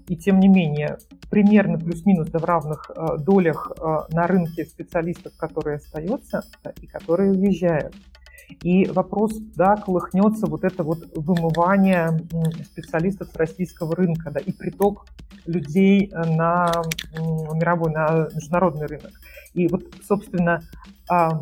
[0.06, 0.98] и тем не менее,
[1.30, 2.90] примерно плюс-минус да, в равных
[3.20, 3.72] долях
[4.10, 6.42] на рынке специалистов, которые остаются
[6.82, 7.94] и которые уезжают.
[8.62, 12.20] И вопрос, да, колыхнется вот это вот вымывание
[12.64, 15.06] специалистов с российского рынка, да, и приток
[15.46, 16.70] людей на
[17.16, 19.12] мировой, на международный рынок.
[19.54, 20.60] И вот, собственно,
[21.08, 21.40] а,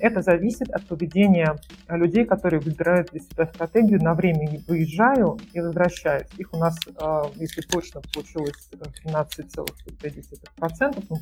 [0.00, 1.56] это зависит от поведения
[1.88, 6.28] людей, которые выбирают для себя стратегию на время выезжаю и возвращаюсь.
[6.38, 8.70] Их у нас, а, если точно получилось
[9.04, 11.18] 13,5%, ну,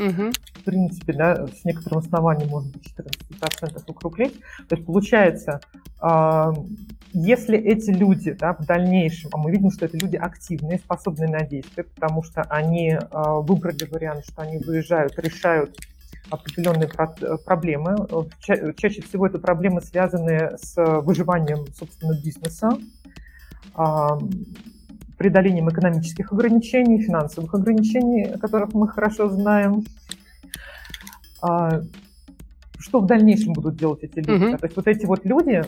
[0.00, 0.32] Угу.
[0.54, 4.40] В принципе, да, с некоторым основанием быть 14% округлить.
[4.68, 5.60] То есть получается,
[6.02, 6.52] э,
[7.12, 11.40] если эти люди да, в дальнейшем, а мы видим, что это люди активные, способные на
[11.40, 15.76] действие, потому что они э, выбрали вариант, что они выезжают, решают
[16.30, 16.88] определенные
[17.44, 17.96] проблемы.
[18.40, 22.78] Ча- чаще всего это проблемы, связанные с выживанием, собственно, бизнеса,
[25.20, 29.84] преодолением экономических ограничений, финансовых ограничений, о которых мы хорошо знаем.
[31.42, 31.82] А,
[32.78, 34.44] что в дальнейшем будут делать эти люди?
[34.44, 34.56] Угу.
[34.56, 35.62] То есть вот эти вот люди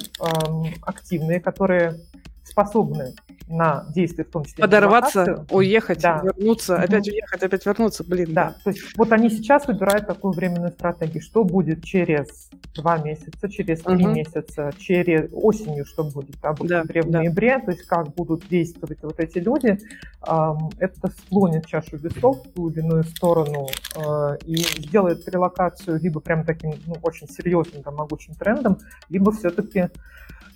[0.80, 2.00] активные, которые
[2.42, 3.12] способны
[3.52, 6.22] на действия, в том числе подорваться, уехать, да.
[6.22, 6.82] вернуться, угу.
[6.82, 8.32] опять уехать, опять вернуться, блин.
[8.32, 8.46] Да.
[8.46, 13.48] да, то есть вот они сейчас выбирают такую временную стратегию, что будет через два месяца,
[13.48, 14.14] через три угу.
[14.14, 17.66] месяца, через осенью, что будет, да, будет да, в ноябре, да.
[17.66, 19.78] то есть как будут действовать вот эти люди,
[20.22, 26.44] это склонит чашу весов в ту или иную сторону э, и сделает релокацию либо прям
[26.44, 29.88] таким ну, очень серьезным, там, могучим трендом, либо все-таки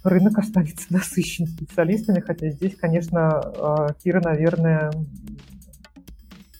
[0.07, 4.91] рынок останется насыщен специалистами, хотя здесь, конечно, а, Кира, наверное,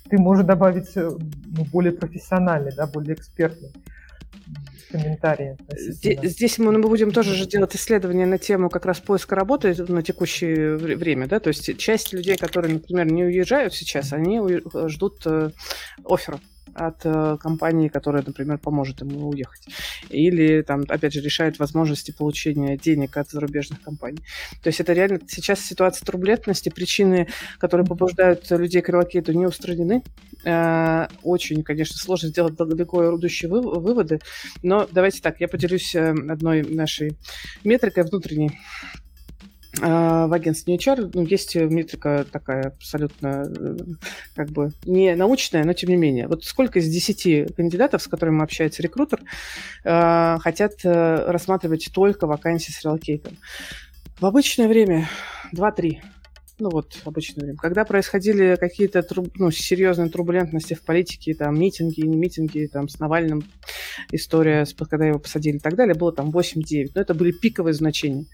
[0.09, 3.73] ты можешь добавить э, ну, более профессиональный, да, более экспертный
[4.91, 5.57] комментарии.
[5.77, 10.03] Здесь, мы, мы будем тоже же делать исследования на тему как раз поиска работы на
[10.03, 14.41] текущее время, да, то есть часть людей, которые, например, не уезжают сейчас, они
[14.89, 15.51] ждут э,
[16.05, 16.39] оффера
[16.75, 19.67] от э, компании, которая, например, поможет ему уехать.
[20.11, 24.21] Или, там, опять же, решает возможности получения денег от зарубежных компаний.
[24.63, 30.03] То есть это реально сейчас ситуация турбулентности, причины, которые побуждают людей к релокейту, не устранены.
[30.45, 34.21] Э, очень, конечно, сложно сделать далеко идущие выводы,
[34.63, 37.17] но давайте так, я поделюсь э, одной нашей
[37.65, 38.59] метрикой внутренней.
[39.83, 43.77] А, в агентстве HR ну, есть метрика такая абсолютно э,
[44.35, 46.29] как бы не научная, но тем не менее.
[46.29, 49.21] Вот сколько из 10 кандидатов, с которыми общается рекрутер,
[49.85, 53.37] а, хотят э, рассматривать только вакансии с релокейтом?
[54.19, 55.09] В обычное время
[55.53, 55.99] 2-3
[56.59, 62.01] ну вот обычное время, когда происходили какие-то труб, ну, серьезные турбулентности в политике, там митинги,
[62.01, 63.45] не митинги, там с Навальным
[64.11, 68.27] история, когда его посадили и так далее, было там 8-9, но это были пиковые значения.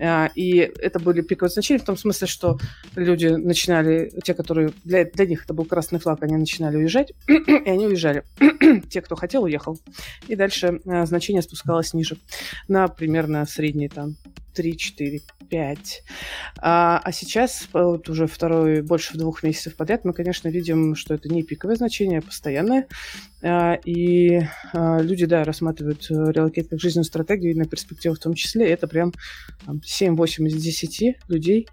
[0.00, 2.58] А, и это были пиковые значения в том смысле, что
[2.96, 7.68] люди начинали, те, которые, для, для них это был красный флаг, они начинали уезжать, и
[7.68, 8.24] они уезжали.
[8.88, 9.78] те, кто хотел, уехал.
[10.26, 12.16] И дальше а, значение спускалось ниже,
[12.66, 14.16] на примерно средние там
[14.54, 16.02] 3, 4, 5.
[16.60, 21.14] А, а сейчас, э, вот уже второй, больше двух месяцев подряд, мы, конечно, видим, что
[21.14, 22.86] это не пиковое значение, а постоянное.
[23.40, 24.40] А, и
[24.72, 28.68] а, люди, да, рассматривают э, релокейт как жизненную стратегию и на перспективу в том числе.
[28.68, 29.12] Это прям
[29.66, 31.68] 7-8 из 10 людей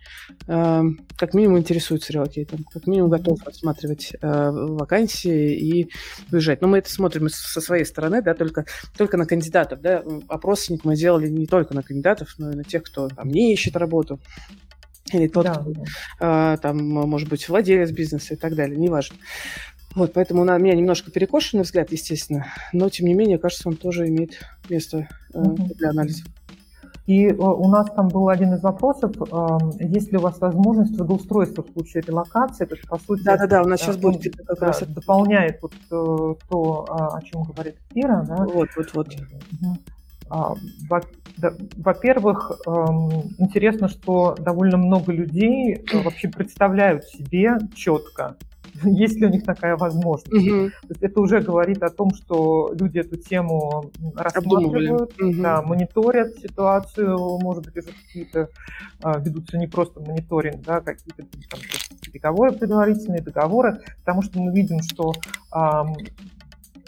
[0.48, 0.84] а,
[1.18, 5.90] как минимум интересуются релокейтом, как минимум готов рассматривать вакансии и
[6.32, 6.62] уезжать.
[6.62, 8.66] Но мы это смотрим со своей стороны, да, только,
[8.98, 9.82] только на кандидатов.
[9.82, 10.04] Да.
[10.28, 13.75] Опросник мы делали не только на кандидатов, но и на тех, кто там не ищет
[13.75, 14.19] работу.
[15.13, 15.73] Или тот, да, кто,
[16.19, 16.58] да.
[16.58, 19.15] там, может быть, владелец бизнеса и так далее, неважно.
[19.95, 24.10] Вот, поэтому у меня немножко перекошенный взгляд, естественно, но тем не менее, кажется, он тоже
[24.10, 26.25] имеет место э, для анализа.
[27.06, 30.97] И э, у нас там был один из вопросов, э, есть ли у вас возможность
[30.97, 32.65] трудоустройства в случае релокации?
[32.65, 37.43] Это, по сути, да-да-да, у нас сейчас будет как раз дополняет вот то, о чем
[37.43, 38.21] говорит Ира.
[38.23, 38.36] Да?
[38.43, 39.15] Вот, вот, вот.
[39.63, 39.75] А,
[41.78, 48.38] во-первых, эм, интересно, что довольно много людей вообще представляют себе четко,
[48.84, 50.34] есть ли у них такая возможность.
[50.34, 50.69] Угу.
[50.69, 55.34] То есть это уже говорит о том, что люди эту тему рассматривают, угу.
[55.34, 58.50] да, мониторят ситуацию, может быть, уже какие-то
[59.02, 61.60] а, ведутся не просто мониторинг, да, какие-то там,
[62.02, 65.13] переговоры предварительные, договоры, потому что мы видим, что
[65.52, 65.86] а,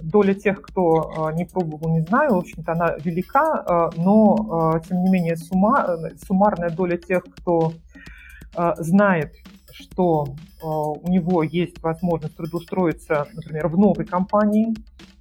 [0.02, 5.38] доля тех, кто не пробовал, не знаю, в общем-то, она велика, но, тем не менее,
[5.38, 7.74] сумма, суммарная доля тех, кто
[8.78, 9.34] знает
[9.80, 14.74] что э, у него есть возможность трудоустроиться, например, в новой компании,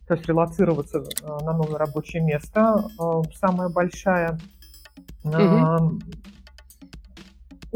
[0.06, 4.38] то есть релацироваться э, на новое рабочее место, э, самая большая.
[5.24, 6.00] Угу.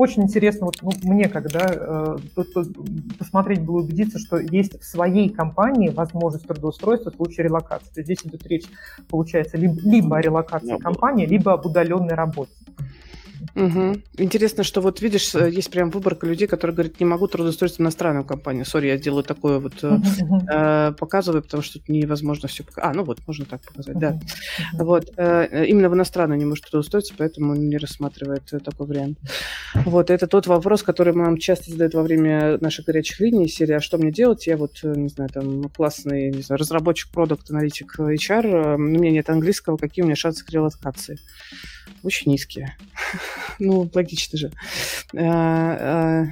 [0.00, 2.16] Очень интересно, вот, ну, мне когда
[3.18, 7.92] посмотреть было убедиться, что есть в своей компании возможность трудоустройства в случае релокации.
[7.92, 8.64] То есть здесь идет речь,
[9.10, 12.50] получается, либо, либо о релокации компании, либо об удаленной работе.
[13.54, 14.02] Угу.
[14.18, 17.80] Интересно, что вот видишь, э, есть прям выборка людей, которые говорят, не могу трудоустроиться в
[17.80, 18.64] иностранную компанию.
[18.64, 20.02] Сори, я делаю такое вот, угу.
[20.50, 22.90] э, показываю, потому что невозможно все показать.
[22.90, 24.18] А, ну вот, можно так показать, да.
[24.74, 29.18] Вот, э, именно в иностранную не может трудоустроиться, поэтому не рассматривает такой вариант.
[29.74, 33.80] Вот, это тот вопрос, который нам часто задают во время наших горячих линий, серии «А
[33.80, 38.74] что мне делать?» Я вот, не знаю, там, классный, не знаю, разработчик, продукт, аналитик, HR,
[38.74, 41.18] у меня нет английского, какие у меня шансы к релокации?
[42.02, 42.76] Очень низкие.
[43.58, 44.52] ну, логично же.
[45.14, 46.26] А, а,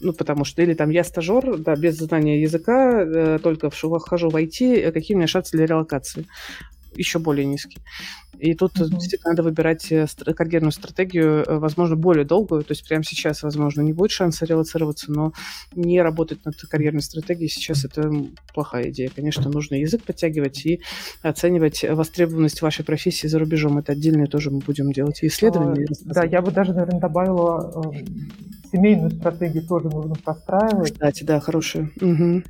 [0.00, 4.36] ну, потому что, или там я стажер, да, без знания языка, э, только вхожу в
[4.36, 6.26] IT, какие у меня шансы для релокации?
[6.94, 7.82] Еще более низкие.
[8.38, 8.88] И тут mm-hmm.
[8.88, 12.62] действительно надо выбирать э, карьерную стратегию, э, возможно, более долгую.
[12.62, 15.32] То есть прямо сейчас, возможно, не будет шанса релацироваться, но
[15.74, 18.10] не работать над карьерной стратегией сейчас это
[18.54, 19.10] плохая идея.
[19.14, 20.80] Конечно, нужно язык подтягивать и
[21.22, 23.78] оценивать востребованность вашей профессии за рубежом.
[23.78, 25.86] Это отдельное тоже мы будем делать и исследования.
[26.06, 28.04] А, да, я бы даже, наверное, добавила э,
[28.70, 30.92] семейную стратегию тоже нужно простраивать.
[30.92, 31.90] Кстати, да, хорошую.
[32.00, 32.42] Угу.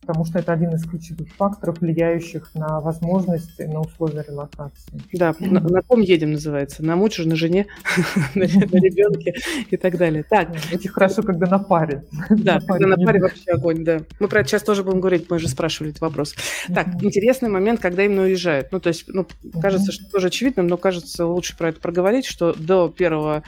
[0.00, 5.00] Потому что это один из ключевых факторов, влияющих на возможности, на условия релокации.
[5.12, 6.84] Да, на, на ком едем называется?
[6.84, 7.66] На муже, на жене,
[8.34, 9.34] на ребенке
[9.70, 10.24] и так далее.
[10.28, 10.50] Так.
[10.72, 12.04] Очень хорошо, когда на паре.
[12.30, 14.00] Да, когда на паре вообще огонь, да.
[14.20, 16.34] Мы про это сейчас тоже будем говорить, мы же спрашивали этот вопрос.
[16.72, 18.70] Так, интересный момент, когда именно уезжают.
[18.72, 19.26] Ну, то есть, ну,
[19.60, 23.42] кажется, что тоже очевидным, но кажется, лучше про это проговорить, что до первого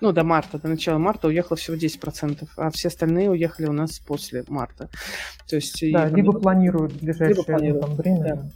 [0.00, 3.98] ну, до марта, до начала марта уехало всего 10%, а все остальные уехали у нас
[3.98, 4.88] после марта.
[5.48, 8.22] То есть, да, и, либо планируют в ближайшее либо планируют, там, время.
[8.22, 8.50] Да.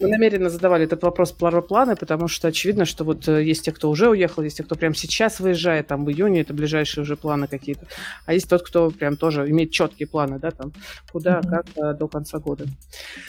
[0.00, 3.72] Мы намеренно задавали этот вопрос про планы, потому что очевидно, что вот э, есть те,
[3.72, 7.16] кто уже уехал, есть те, кто прямо сейчас выезжает, там в июне это ближайшие уже
[7.16, 7.86] планы какие-то,
[8.26, 10.72] а есть тот, кто прям тоже имеет четкие планы, да, там
[11.10, 11.48] куда, mm-hmm.
[11.48, 12.66] как э, до конца года.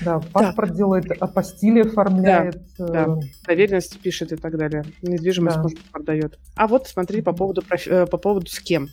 [0.03, 0.75] Да, паспорт да.
[0.75, 2.61] делает, апостили оформляет.
[2.77, 4.83] Да, да, э, доверенность пишет и так далее.
[5.01, 5.63] Недвижимость, да.
[5.63, 6.39] может, продает.
[6.55, 8.89] А вот смотри по поводу поводу, по поводу с кем.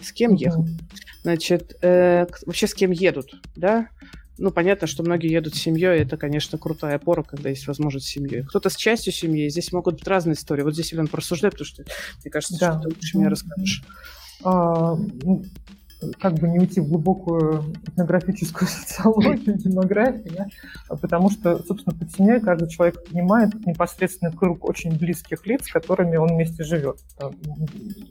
[0.00, 0.38] С кем mm-hmm.
[0.38, 0.66] ехать.
[1.22, 3.88] Значит, э, вообще с кем едут, да?
[4.38, 8.10] Ну, понятно, что многие едут с семьей, это, конечно, крутая опора, когда есть возможность с
[8.10, 8.42] семьей.
[8.42, 10.62] Кто-то с частью семьи, здесь могут быть разные истории.
[10.62, 11.84] Вот здесь, Елена, порассуждай, потому что,
[12.22, 12.72] мне кажется, да.
[12.72, 13.82] что ты лучше меня расскажешь.
[14.44, 14.94] А,
[16.20, 20.46] как бы не уйти в глубокую этнографическую социологию, демографию?
[20.88, 25.72] А потому что, собственно, под семьей каждый человек понимает непосредственно круг очень близких лиц, с
[25.72, 26.98] которыми он вместе живет.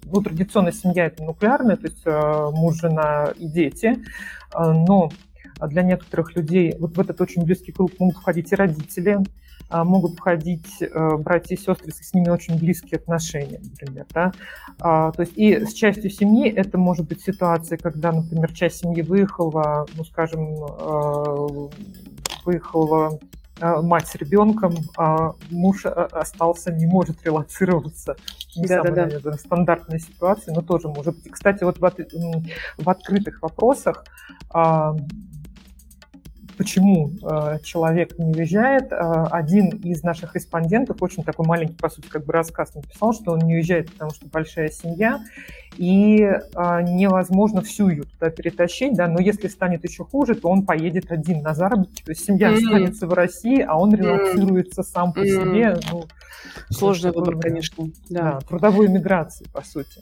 [0.06, 4.04] Ну, традиционно семья– это нуклеарная, то есть э, муж, жена и дети,
[4.54, 5.10] а, но
[5.62, 9.19] для некоторых людей вот в этот очень близкий круг могут входить и родители,
[9.69, 14.06] могут входить э, братья и сестры, с ними очень близкие отношения, например.
[14.13, 14.32] Да?
[14.80, 19.01] А, то есть и с частью семьи это может быть ситуация, когда, например, часть семьи
[19.01, 21.69] выехала, ну, скажем, э,
[22.45, 23.19] выехала
[23.60, 28.15] э, мать с ребенком, а муж остался, не может релацироваться.
[28.56, 31.32] Не да, самая, да, наверное, стандартная ситуация, но тоже может быть.
[31.32, 31.99] Кстати, вот в, от,
[32.78, 34.06] в открытых вопросах
[36.58, 38.91] почему э, человек не уезжает.
[38.91, 43.32] Э, один из наших респондентов, очень такой маленький, по сути, как бы рассказ написал, что
[43.34, 45.24] он не уезжает, потому что большая семья,
[45.78, 50.65] и э, невозможно всю ее туда перетащить, да, но если станет еще хуже, то он
[50.65, 52.63] поедет один на заработки, то есть семья mm-hmm.
[52.63, 54.91] останется в России, а он релацируется mm-hmm.
[54.91, 55.44] сам по mm-hmm.
[55.44, 55.78] себе.
[55.91, 56.06] Ну,
[56.70, 57.86] Сложный выбор, конечно.
[58.10, 58.22] Да.
[58.34, 60.02] да, трудовой миграции, по сути,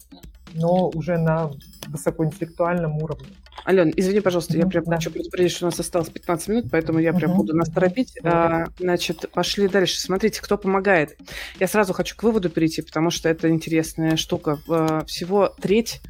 [0.54, 1.52] но уже на
[1.88, 3.28] высокоинтеллектуальном уровне.
[3.66, 4.96] Ален, извини, пожалуйста, я прям да.
[4.96, 8.14] хочу предупредить, что у нас осталось 15 минут, поэтому я прям буду нас торопить.
[8.24, 10.00] А, значит, пошли дальше.
[10.00, 11.18] Смотрите, кто помогает.
[11.60, 14.60] Я сразу хочу к выводу перейти, потому что это интересная штука.
[14.70, 16.02] А, всего треть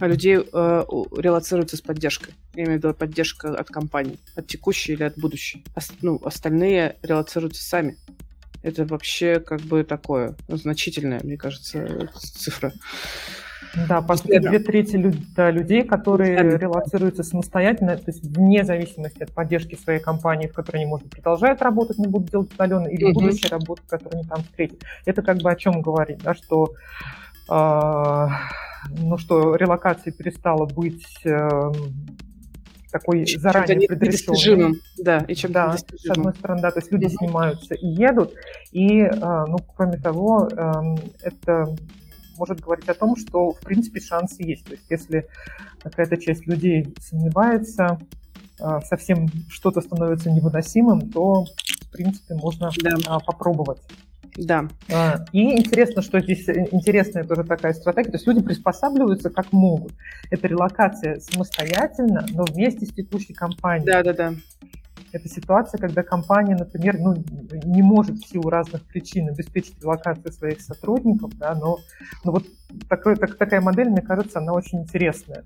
[0.00, 0.84] людей э,
[1.16, 2.34] релацируются с поддержкой.
[2.54, 5.64] Я имею в виду поддержка от компании, от текущей или от будущей.
[6.00, 7.96] Ну, остальные релацируются сами.
[8.62, 12.72] Это вообще как бы такое значительное, мне кажется, цифра.
[13.88, 14.96] Да, по сути, две трети
[15.36, 16.56] да, людей, которые да.
[16.58, 21.62] релацируются самостоятельно, то есть вне зависимости от поддержки своей компании, в которой они, может, продолжают
[21.62, 23.20] работать, но будут делать удаленно, или угу.
[23.20, 24.80] будущей работы, которую они там встретят.
[25.04, 26.72] Это как бы о чем говорить, да, что
[27.48, 28.28] э,
[28.98, 31.72] ну что релокация перестала быть э,
[32.90, 34.74] такой чем заранее предрешенным.
[34.98, 38.34] Да, и чем да, с одной стороны, да, то есть люди снимаются и едут,
[38.72, 39.10] и, э,
[39.46, 40.80] ну, кроме того, э,
[41.22, 41.76] это
[42.40, 44.64] может говорить о том, что, в принципе, шансы есть.
[44.64, 45.28] То есть если
[45.82, 47.98] какая-то часть людей сомневается,
[48.58, 52.96] э, совсем что-то становится невыносимым, то, в принципе, можно да.
[53.06, 53.82] А, попробовать.
[54.36, 54.68] Да.
[54.90, 58.10] А, и интересно, что здесь э, интересная тоже такая стратегия.
[58.10, 59.92] То есть люди приспосабливаются как могут.
[60.30, 63.86] Это релокация самостоятельно, но вместе с текущей компанией.
[63.86, 64.34] Да, да, да.
[65.12, 67.14] Это ситуация, когда компания, например, ну,
[67.64, 71.78] не может в силу разных причин обеспечить релокацию своих сотрудников, да, но,
[72.24, 72.44] но вот
[72.88, 75.44] такой, так, такая модель, мне кажется, она очень интересная.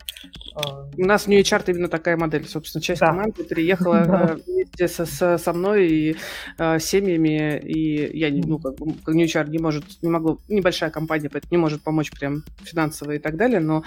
[0.55, 2.47] А, У нас в New HR именно такая модель.
[2.47, 3.09] Собственно, часть да.
[3.09, 4.31] команды переехала да.
[4.31, 6.17] Э, вместе со, со, со мной и
[6.59, 11.29] э, семьями, и я ну, как бы, New HR не может, не могу, небольшая компания,
[11.31, 13.85] поэтому не может помочь прям финансово и так далее, но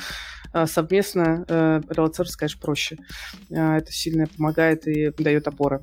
[0.53, 2.97] э, совместно э, релацироваться, конечно, проще.
[3.49, 5.81] Э, это сильно помогает и дает опоры.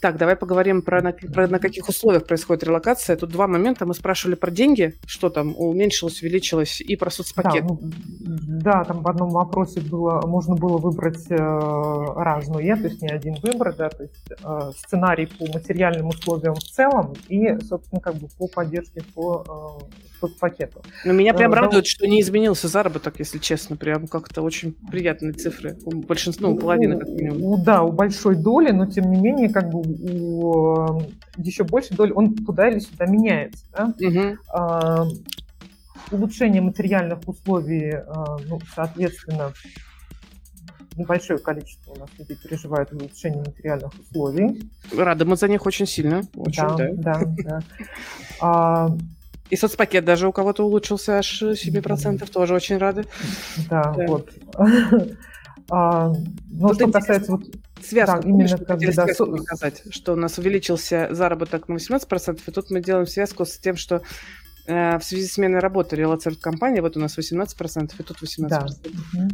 [0.00, 3.16] Так, давай поговорим про на, про на каких условиях происходит релокация.
[3.16, 3.86] Тут два момента.
[3.86, 7.66] Мы спрашивали про деньги, что там уменьшилось, увеличилось, и про соцпакет.
[7.66, 13.02] Да, ну, да там в одном вопросе было, можно было выбрать э, разные, то есть
[13.02, 18.00] не один выбор, да, то есть э, сценарий по материальным условиям в целом и, собственно,
[18.00, 20.82] как бы по поддержке по э, соцпакету.
[21.04, 25.32] Но меня прям э, радует, что не изменился заработок, если честно, прям как-то очень приятные
[25.32, 25.76] цифры.
[25.84, 27.62] У большинства, ну, у половины как минимум.
[27.62, 31.02] Да, у большой доли, но тем не менее, как бы у
[31.36, 33.64] еще большей доли он туда или сюда меняется.
[33.72, 33.94] Да?
[34.00, 35.12] Угу.
[36.12, 39.52] улучшение материальных условий, а, ну, соответственно,
[40.96, 44.70] небольшое количество у нас людей переживает улучшение материальных условий.
[44.96, 46.22] Рады мы за них очень сильно.
[46.34, 47.22] Очень, да, да, да.
[47.44, 47.62] да.
[48.40, 48.96] А,
[49.50, 53.04] и соцпакет даже у кого-то улучшился аж 7%, тоже очень рады.
[53.68, 54.06] Да, да.
[54.06, 54.30] вот.
[55.70, 56.12] А,
[56.50, 57.44] ну, что касается вот
[57.82, 62.50] связку, да, именно как бы, да, сказать, что у нас увеличился заработок на 18%, и
[62.50, 64.02] тут мы делаем связку с тем, что
[64.66, 68.48] э, в связи с сменой работы релацирует компания, вот у нас 18%, и тут 18%.
[68.48, 68.66] Да.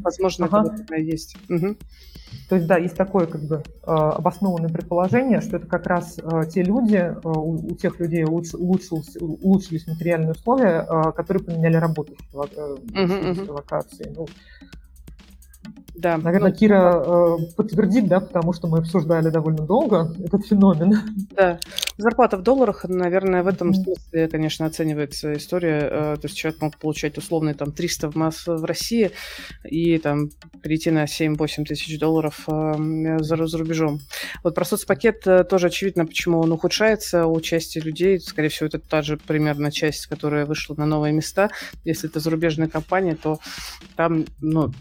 [0.03, 0.75] Возможно, ага.
[0.75, 1.37] это есть.
[1.49, 1.77] Угу.
[2.49, 6.43] То есть, да, есть такое как бы э, обоснованное предположение, что это как раз э,
[6.53, 12.17] те люди, э, у, у тех людей улуч, улучшились, улучшились материальные условия, которые поменяли работу
[12.33, 14.13] в, э, в, в локации.
[14.17, 14.27] Ну,
[15.95, 16.19] да.
[16.19, 20.95] Наверное, ну, Кира э, подтвердит, да, потому что мы обсуждали довольно долго этот феномен.
[21.37, 21.61] Да.
[21.97, 25.89] Зарплата в долларах, наверное, в этом смысле, конечно, оценивается история.
[25.91, 29.13] Э, то есть человек мог получать условные там 300 в, масс в России
[29.65, 30.31] и там
[30.63, 34.01] перейти на 7-8 тысяч долларов э, за, за рубежом.
[34.43, 38.19] Вот про соцпакет э, тоже очевидно, почему он ухудшается у части людей.
[38.19, 41.51] Скорее всего, это та же примерно часть, которая вышла на новые места.
[41.85, 43.39] Если это зарубежная компания, то
[43.95, 44.73] там, ну,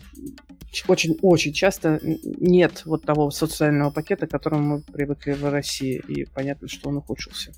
[1.04, 6.68] очень-очень часто нет вот того социального пакета, к которому мы привыкли в России, и понятно,
[6.68, 7.52] что он ухудшился.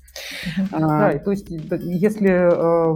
[0.70, 2.94] Да, а, то есть если э,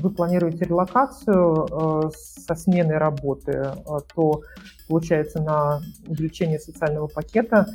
[0.00, 3.74] вы планируете релокацию э, со сменой работы, э,
[4.14, 4.42] то
[4.88, 7.66] получается на увеличение социального пакета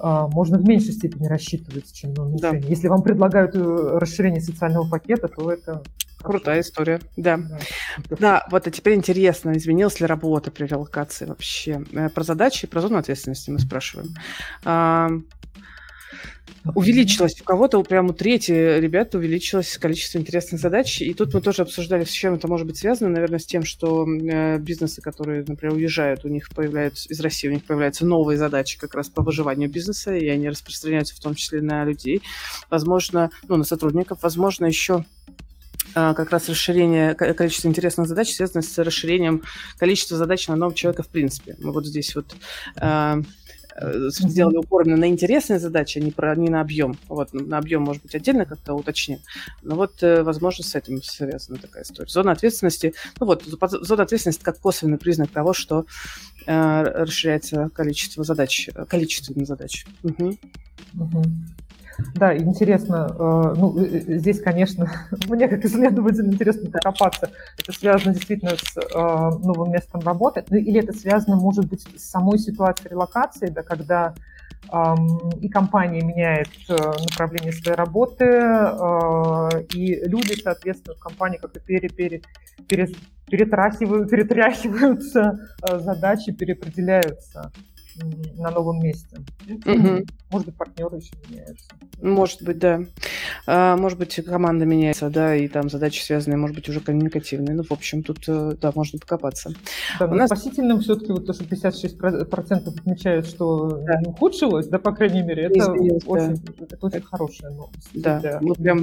[0.00, 2.62] можно в меньшей степени рассчитывать, чем на уменьшение.
[2.62, 2.68] Да.
[2.68, 5.82] Если вам предлагают расширение социального пакета, то это
[6.22, 7.40] Крутая история, да.
[8.10, 11.84] Да, вот а теперь интересно, изменилась ли работа при релокации вообще?
[11.92, 14.14] Э, про задачи и про зону ответственности мы спрашиваем.
[14.64, 15.10] А,
[16.74, 21.00] увеличилось у кого-то, прямо у трети ребят увеличилось количество интересных задач.
[21.00, 23.10] И тут мы тоже обсуждали, с чем это может быть связано.
[23.10, 27.52] Наверное, с тем, что э, бизнесы, которые, например, уезжают, у них появляются из России, у
[27.52, 31.62] них появляются новые задачи как раз по выживанию бизнеса, и они распространяются в том числе
[31.62, 32.22] на людей,
[32.70, 35.04] возможно, ну, на сотрудников, возможно, еще
[35.94, 39.42] как раз расширение количества интересных задач связано с расширением
[39.78, 41.56] количества задач на одного человека в принципе.
[41.58, 42.36] Мы вот здесь вот
[42.76, 43.22] э,
[43.80, 46.98] сделали упор на интересные задачи, а не, про, не на объем.
[47.08, 49.18] Вот, на объем, может быть, отдельно как-то уточним.
[49.62, 52.08] Но вот, э, возможно, с этим связана такая история.
[52.08, 55.86] Зона ответственности, ну вот, зона ответственности как косвенный признак того, что
[56.46, 59.86] э, расширяется количество задач, количественных задач.
[60.02, 60.38] Угу.
[60.94, 61.24] Угу.
[62.14, 64.90] Да, интересно, э, ну, э, э, здесь, конечно,
[65.28, 67.30] мне как исследователю интересно докопаться.
[67.58, 68.74] Это связано действительно с
[69.44, 74.14] новым местом работы, ну, или это связано, может быть, с самой ситуацией релокации, да, когда
[75.40, 78.24] и компания меняет направление своей работы,
[79.72, 82.22] и люди, соответственно, в компании как-то пере, пере,
[82.68, 82.88] пере,
[83.30, 87.52] перетряхивают, перетряхиваются задачи, переопределяются
[88.36, 89.16] на новом месте.
[89.48, 90.04] Угу.
[90.30, 91.68] Может быть, партнеры еще меняются.
[92.02, 92.80] Может быть, да.
[93.46, 97.54] А, может быть, команда меняется, да, и там задачи связанные, может быть, уже коммуникативные.
[97.56, 99.54] Ну, в общем, тут, э, да, можно покопаться.
[99.98, 100.28] Да, У нас...
[100.28, 104.00] спасительным все-таки вот то, что 56% отмечают, что да.
[104.00, 106.64] не ухудшилось, да, по крайней мере, это очень, да.
[106.64, 107.88] это очень хорошая новость.
[107.94, 108.82] Да, для, мы прям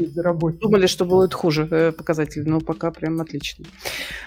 [0.60, 3.66] думали, что будет хуже э, показатель, но пока прям отлично.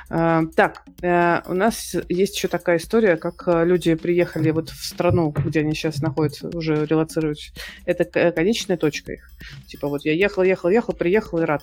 [0.08, 5.30] А, так, э, у нас есть еще такая история, как люди приехали вот в страну,
[5.30, 7.52] где они сейчас находятся, уже релацируются,
[7.84, 9.30] это конечная точка их.
[9.66, 11.62] Типа вот я ехал, ехал, ехал, приехал и рад.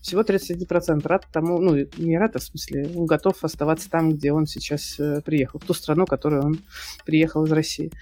[0.00, 4.32] Всего 31% рад тому, ну, не рад, а в смысле, он готов оставаться там, где
[4.32, 6.60] он сейчас э, приехал, в ту страну, которую он
[7.04, 7.92] приехал из России.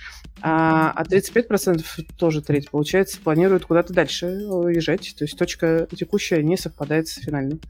[0.41, 1.83] А, а 35%
[2.17, 5.15] тоже треть, получается, планируют куда-то дальше уезжать.
[5.17, 7.61] То есть точка текущая не совпадает с финальной.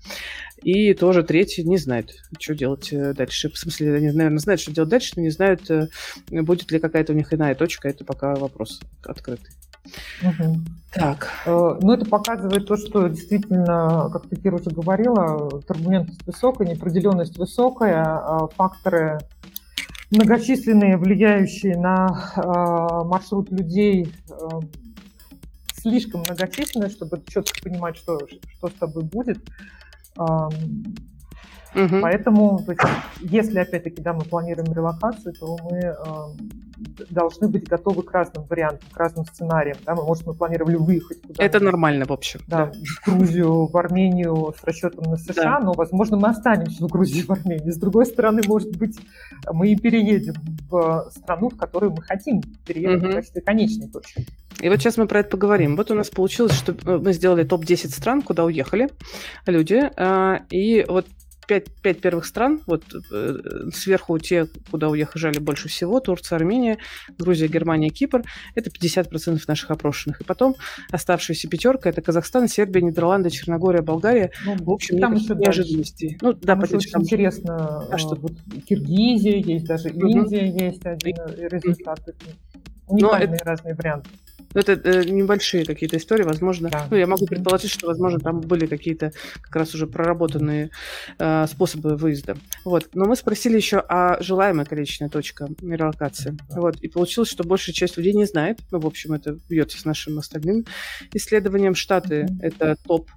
[0.62, 3.50] И тоже третий не знает, что делать э, дальше.
[3.50, 5.88] В смысле, они, наверное, знают, что делать дальше, но не знают, э,
[6.30, 7.88] будет ли какая-то у них иная точка.
[7.88, 9.50] Это пока вопрос открытый.
[10.22, 10.60] Угу.
[10.92, 11.28] Так.
[11.46, 17.36] Э, ну, это показывает то, что действительно, как ты, Кира, уже говорила, турбулентность высокая, неопределенность
[17.36, 19.18] высокая, а факторы
[20.10, 24.14] многочисленные, влияющие на маршрут людей,
[25.74, 28.20] слишком многочисленные, чтобы четко понимать, что,
[28.56, 29.38] что с тобой будет.
[31.74, 32.00] Угу.
[32.00, 32.84] Поэтому, то есть,
[33.20, 35.94] если опять-таки да, мы планируем релокацию, то мы э,
[37.10, 39.76] должны быть готовы к разным вариантам, к разным сценариям.
[39.84, 39.94] Да?
[39.94, 41.42] Мы, может, мы планировали выехать куда-то.
[41.42, 42.40] Это нормально, в общем.
[42.46, 42.72] Да, да.
[42.72, 45.60] в Грузию, в Армению с расчетом на США, да.
[45.60, 47.70] но, возможно, мы останемся в Грузии, в Армении.
[47.70, 48.98] С другой стороны, может быть,
[49.50, 50.34] мы и переедем
[50.68, 53.10] в страну, в которую мы хотим переехать угу.
[53.10, 54.26] в качестве конечной точки.
[54.60, 55.76] И вот сейчас мы про это поговорим.
[55.76, 58.88] Вот у нас получилось, что э, мы сделали топ-10 стран, куда уехали
[59.46, 59.90] люди.
[59.96, 61.06] А, и вот
[61.46, 62.82] пять, пять первых стран, вот
[63.12, 63.36] э,
[63.72, 66.78] сверху те, куда уехали больше всего, Турция, Армения,
[67.18, 68.22] Грузия, Германия, Кипр,
[68.54, 70.20] это 50% наших опрошенных.
[70.20, 70.56] И потом
[70.90, 74.30] оставшаяся пятерка, это Казахстан, Сербия, Нидерланды, Черногория, Болгария.
[74.44, 76.18] Ну, в общем, там еще неожиданностей.
[76.20, 77.02] Ну, да, еще очень там...
[77.02, 78.14] интересно, а что?
[78.16, 78.32] Вот,
[78.68, 80.58] Киргизия есть, даже Индия угу.
[80.58, 82.00] есть один результат.
[82.86, 83.44] Уникальные Но это...
[83.44, 84.10] разные варианты.
[84.54, 86.70] Ну, это э, небольшие какие-то истории, возможно.
[86.70, 86.86] Да.
[86.90, 90.70] Ну, я могу предположить, что, возможно, там были какие-то как раз уже проработанные
[91.18, 92.36] э, способы выезда.
[92.64, 92.88] Вот.
[92.94, 96.38] Но мы спросили еще о желаемой количественной точке релокации.
[96.48, 96.60] Да.
[96.60, 96.76] Вот.
[96.76, 98.60] И получилось, что большая часть людей не знает.
[98.70, 100.64] Ну, в общем, это бьется с нашим остальным
[101.12, 101.74] исследованием.
[101.74, 103.10] Штаты это топ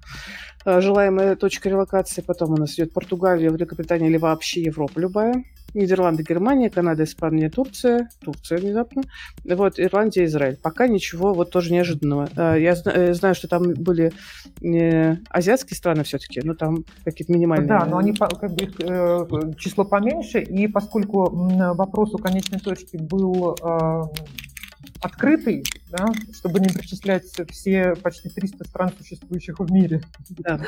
[0.65, 2.21] э, желаемая точка релокации.
[2.21, 5.43] Потом у нас идет Португалия, Великобритания или вообще Европа любая.
[5.73, 9.03] Нидерланды, Германия, Канада, Испания, Турция, Турция внезапно,
[9.43, 10.57] вот, Ирландия, Израиль.
[10.57, 12.29] Пока ничего вот тоже неожиданного.
[12.35, 14.11] А, я э, знаю, что там были
[14.61, 17.67] э, азиатские страны все-таки, но там какие-то минимальные.
[17.67, 21.29] Да, но они как бы э, число поменьше, и поскольку
[21.75, 23.57] вопрос у конечной точки был
[25.01, 30.59] открытый, да, чтобы не перечислять все почти 300 стран, существующих в мире, да.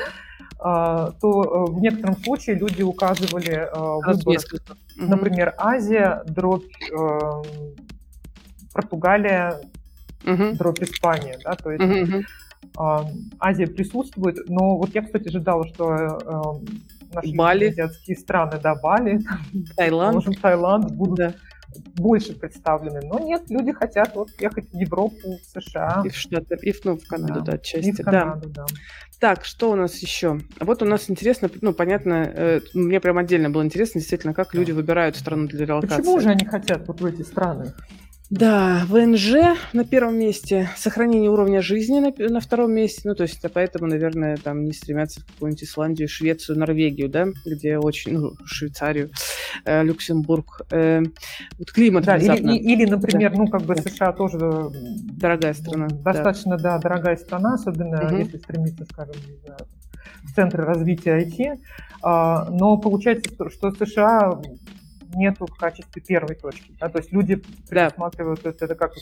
[0.58, 4.36] А, то э, в некотором случае люди указывали э, выбор,
[4.96, 7.42] например, Азия, дробь э,
[8.72, 9.60] Португалия,
[10.24, 10.52] угу.
[10.52, 12.24] дробь Испания, да, то есть угу.
[13.40, 16.60] Азия присутствует, но вот я, кстати, ожидала, что
[17.12, 17.68] наши Бали.
[17.68, 19.20] азиатские страны, да, Бали,
[19.76, 21.34] Таиланд, Таиланд будут да
[21.94, 23.00] больше представлены.
[23.02, 26.02] Но нет, люди хотят вот ехать в Европу, в США.
[26.04, 27.88] И в Штаты, и в, ну, в Канаду, да, да отчасти.
[27.88, 28.66] И в Канаду, да.
[28.68, 28.74] да.
[29.20, 30.40] Так, что у нас еще?
[30.60, 34.72] Вот у нас интересно, ну, понятно, э, мне прям отдельно было интересно, действительно, как люди
[34.72, 35.98] выбирают страну для релокации.
[35.98, 37.74] Почему же они хотят вот в эти страны?
[38.30, 43.44] Да, ВНЖ на первом месте, сохранение уровня жизни на, на втором месте, ну, то есть,
[43.52, 49.10] поэтому, наверное, там не стремятся в какую-нибудь Исландию, Швецию, Норвегию, да, где очень, ну, Швейцарию,
[49.64, 50.62] э, Люксембург.
[50.70, 51.02] Э,
[51.58, 53.38] вот климат да, или, или, например, да.
[53.38, 54.38] ну, как бы США тоже...
[55.18, 55.88] Дорогая страна.
[55.88, 58.16] Достаточно, да, да дорогая страна, особенно угу.
[58.16, 59.16] если стремиться, скажем,
[60.22, 61.58] в центры развития IT.
[62.02, 64.40] А, но получается, что США
[65.14, 66.72] нету в качестве первой точки.
[66.80, 66.88] Да?
[66.88, 68.50] То есть люди предусматривают да.
[68.50, 68.92] это, это как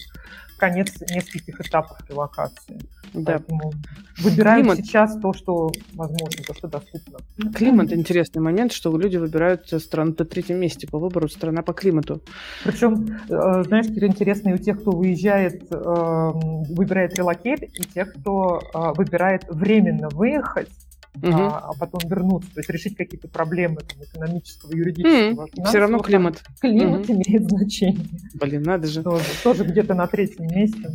[0.59, 2.81] конец нескольких этапов релокации.
[3.15, 3.33] Да.
[3.33, 3.73] Поэтому
[4.19, 4.79] выбираем Климат.
[4.79, 7.19] сейчас то, что возможно, то, что доступно.
[7.55, 12.23] Климат интересный момент, что люди выбирают страну на третьем месте по выбору страна по климату.
[12.65, 18.13] Причем, э, знаешь, Кира, интересно и у тех, кто выезжает, эм, выбирает релокейт, и тех,
[18.15, 20.69] кто э, выбирает временно выехать,
[21.17, 21.33] угу.
[21.33, 25.49] а, а потом вернуться, то есть решить какие-то проблемы там, экономического, юридического.
[25.65, 26.43] Все равно климат.
[26.61, 27.13] Климат угу.
[27.13, 28.07] имеет значение.
[28.35, 29.03] Блин, надо же.
[29.03, 30.91] Тоже, тоже где-то на третьем месте.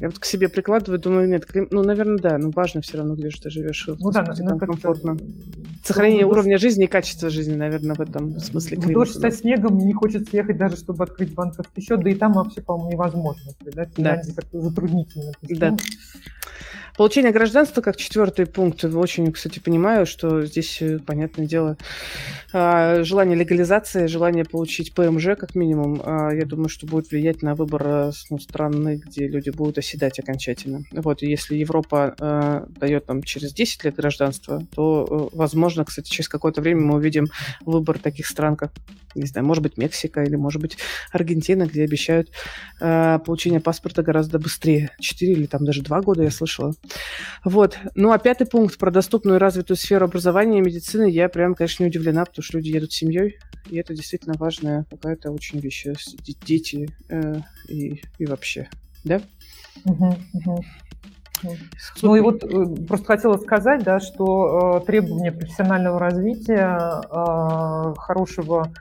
[0.00, 1.68] Я вот к себе прикладываю, думаю, нет, клим...
[1.70, 3.88] ну, наверное, да, но важно все равно, где же ты живешь.
[4.00, 5.16] Ну да, ну, комфортно.
[5.84, 8.78] Сохранение уровня жизни и качества жизни, наверное, в этом смысле.
[8.78, 12.32] В дождь со снегом не хочется ехать даже, чтобы открыть банковский счет, да и там
[12.32, 13.52] вообще, по-моему, невозможно.
[13.60, 14.22] Да, да.
[14.34, 15.32] как-то затруднительно.
[15.42, 15.76] Да.
[16.96, 18.84] Получение гражданства как четвертый пункт.
[18.84, 21.76] Очень, кстати, понимаю, что здесь, э, понятное дело,
[22.52, 27.56] а, желание легализации, желание получить ПМЖ как минимум, а, я думаю, что будет влиять на
[27.56, 30.84] выбор э, ну, страны, где люди будут оседать окончательно.
[30.92, 36.28] Вот, и если Европа э, дает нам через 10 лет гражданства, то, возможно, кстати, через
[36.28, 37.26] какое-то время мы увидим
[37.66, 38.70] выбор таких стран, как,
[39.16, 40.78] не знаю, может быть, Мексика или, может быть,
[41.10, 42.30] Аргентина, где обещают
[42.78, 44.90] получение паспорта гораздо быстрее.
[45.00, 46.74] 4 или там даже 2 года, я слышала.
[47.44, 47.78] Вот.
[47.94, 51.82] Ну, а пятый пункт про доступную и развитую сферу образования и медицины я прям, конечно,
[51.82, 53.38] не удивлена, потому что люди едут с семьей,
[53.70, 55.86] и это действительно важная какая-то очень вещь.
[56.46, 57.34] Дети э,
[57.68, 58.68] и, и вообще.
[59.04, 59.20] Да?
[62.02, 68.72] Ну и вот э, просто хотела сказать, да, что э, требования профессионального развития, э, хорошего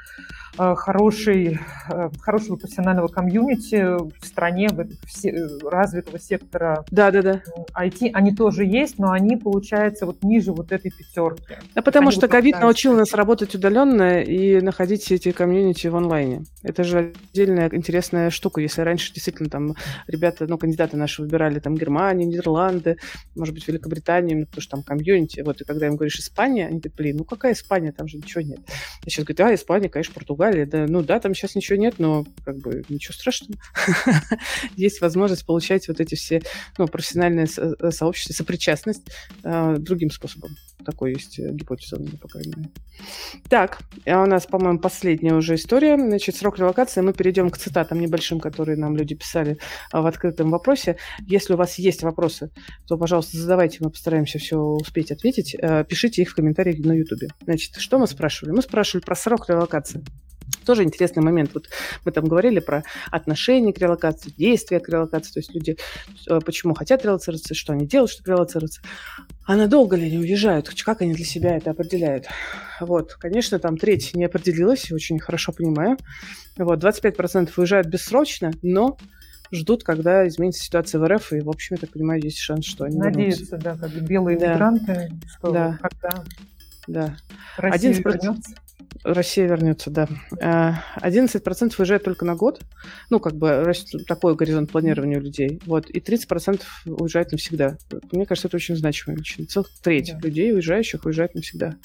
[0.59, 7.41] Э, хороший, э, хорошего профессионального комьюнити в стране, в все, развитого сектора да, да, да.
[7.75, 11.55] IT, они тоже есть, но они, получается, вот ниже вот этой пятерки.
[11.73, 16.43] Да, потому что ковид научил нас работать удаленно и находить эти комьюнити в онлайне.
[16.61, 18.61] Это же отдельная интересная штука.
[18.61, 19.73] Если раньше действительно там
[20.07, 22.97] ребята, ну, кандидаты наши выбирали там Германию, Нидерланды,
[23.35, 25.41] может быть, Великобританию, потому что там комьюнити.
[25.41, 28.41] Вот, и когда им говоришь Испания, они говорят, блин, ну какая Испания, там же ничего
[28.41, 28.59] нет.
[29.03, 31.95] А сейчас говорят, а, Испания, конечно, Португалия Португалии, да, ну да, там сейчас ничего нет,
[31.99, 33.59] но как бы ничего страшного.
[34.75, 36.41] Есть возможность получать вот эти все
[36.77, 39.03] ну, профессиональные э, сообщества, сопричастность
[39.43, 40.51] э, другим способом.
[40.85, 42.69] Такой есть э, гипотеза у меня, по крайней мере.
[43.49, 45.95] Так, а у нас, по-моему, последняя уже история.
[45.95, 47.01] Значит, срок релокации.
[47.01, 49.57] Мы перейдем к цитатам небольшим, которые нам люди писали
[49.91, 50.97] а, в открытом вопросе.
[51.25, 52.49] Если у вас есть вопросы,
[52.87, 55.55] то, пожалуйста, задавайте, мы постараемся все успеть ответить.
[55.57, 57.31] Э, пишите их в комментариях на YouTube.
[57.43, 58.53] Значит, что мы спрашивали?
[58.53, 60.03] Мы спрашивали про срок релокации.
[60.65, 61.51] Тоже интересный момент.
[61.53, 61.69] Вот
[62.05, 65.33] мы там говорили про отношение к релокации, действия к релокации.
[65.33, 65.77] То есть люди
[66.29, 68.81] э, почему хотят релацироваться, что они делают, чтобы релацироваться.
[69.45, 70.69] А надолго ли они уезжают?
[70.83, 72.27] Как они для себя это определяют?
[72.79, 75.97] Вот, конечно, там треть не определилась, очень хорошо понимаю.
[76.57, 78.97] Вот, 25% уезжают бессрочно, но
[79.51, 82.85] ждут, когда изменится ситуация в РФ, и, в общем, я так понимаю, есть шанс, что
[82.85, 83.57] они Надеются, вернутся.
[83.57, 84.53] да, как белые да.
[84.53, 85.79] мигранты, что да.
[85.81, 86.23] когда
[86.87, 87.15] да.
[87.57, 88.55] Россия 11%, вернется.
[89.03, 90.07] Россия вернется, да.
[91.01, 92.61] 11% э, уезжает только на год.
[93.09, 93.71] Ну, как бы
[94.07, 95.59] такой горизонт планирования у людей.
[95.65, 95.89] Вот.
[95.89, 97.77] И 30% уезжает навсегда.
[98.11, 99.47] Мне кажется, это очень значимая величина.
[99.47, 100.19] Целых треть да.
[100.27, 101.75] людей, уезжающих, уезжает навсегда.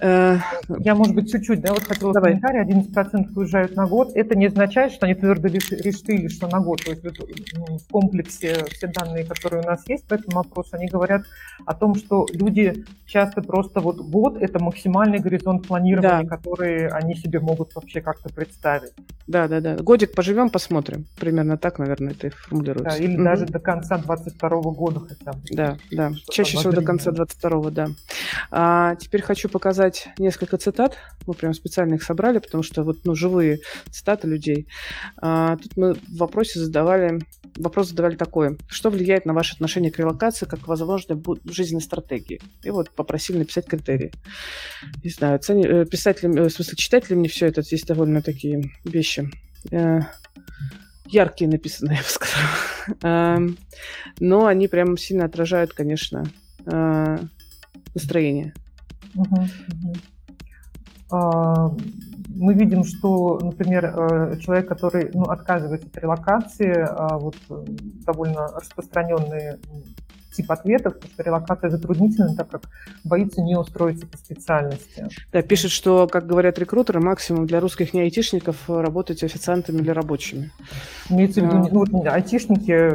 [0.00, 0.38] Э,
[0.80, 2.32] Я, может быть, чуть-чуть, да, вот хотела Давай.
[2.32, 4.12] комментарий, 11% уезжают на год.
[4.14, 6.82] Это не означает, что они твердо решили, что на год.
[6.84, 7.04] То есть
[7.56, 11.22] ну, в комплексе все данные, которые у нас есть по этому вопросу, они говорят
[11.66, 16.36] о том, что люди часто просто вот год– это максимальный горизонт планирования, да.
[16.36, 18.92] который они себе могут вообще как-то представить.
[19.26, 19.76] Да, да, да.
[19.76, 21.06] Годик поживем, посмотрим.
[21.18, 22.98] Примерно так, наверное, это и формулируется.
[22.98, 25.40] Да, или mm даже до конца 22 года хотя бы.
[25.50, 26.12] Да, да.
[26.30, 27.88] Чаще всего до конца 22 да.
[28.50, 30.96] А, теперь хочу показать зачитать несколько цитат.
[31.26, 33.60] Мы прям специально их собрали, потому что вот ну, живые
[33.90, 34.66] цитаты людей.
[35.16, 37.20] А, тут мы в вопросе задавали,
[37.56, 38.58] вопрос задавали такой.
[38.68, 42.40] Что влияет на ваше отношение к релокации как к возможной жизненной стратегии?
[42.62, 44.12] И вот попросили написать критерии.
[45.02, 47.62] Не знаю, цени, э, писать ли, э, в смысле, читать ли мне все это?
[47.62, 49.30] Здесь довольно такие вещи
[49.70, 50.00] э,
[51.06, 53.48] яркие написаны, я бы сказала.
[54.20, 56.24] Но они прям сильно отражают, конечно,
[57.94, 58.54] настроение.
[61.10, 61.70] А,
[62.28, 67.64] мы видим, что, например, э, человек, который ну, отказывается от релокации, а, вот э,
[68.06, 69.58] довольно распространенные
[70.38, 72.62] тип ответов, потому что релокация затруднительна, так как
[73.04, 75.08] боится не устроиться по специальности.
[75.32, 80.52] Да, пишет, что, как говорят рекрутеры, максимум для русских не айтишников работать официантами или рабочими.
[81.10, 81.68] Имеется в виду, а...
[81.72, 82.94] ну, вот, айтишники...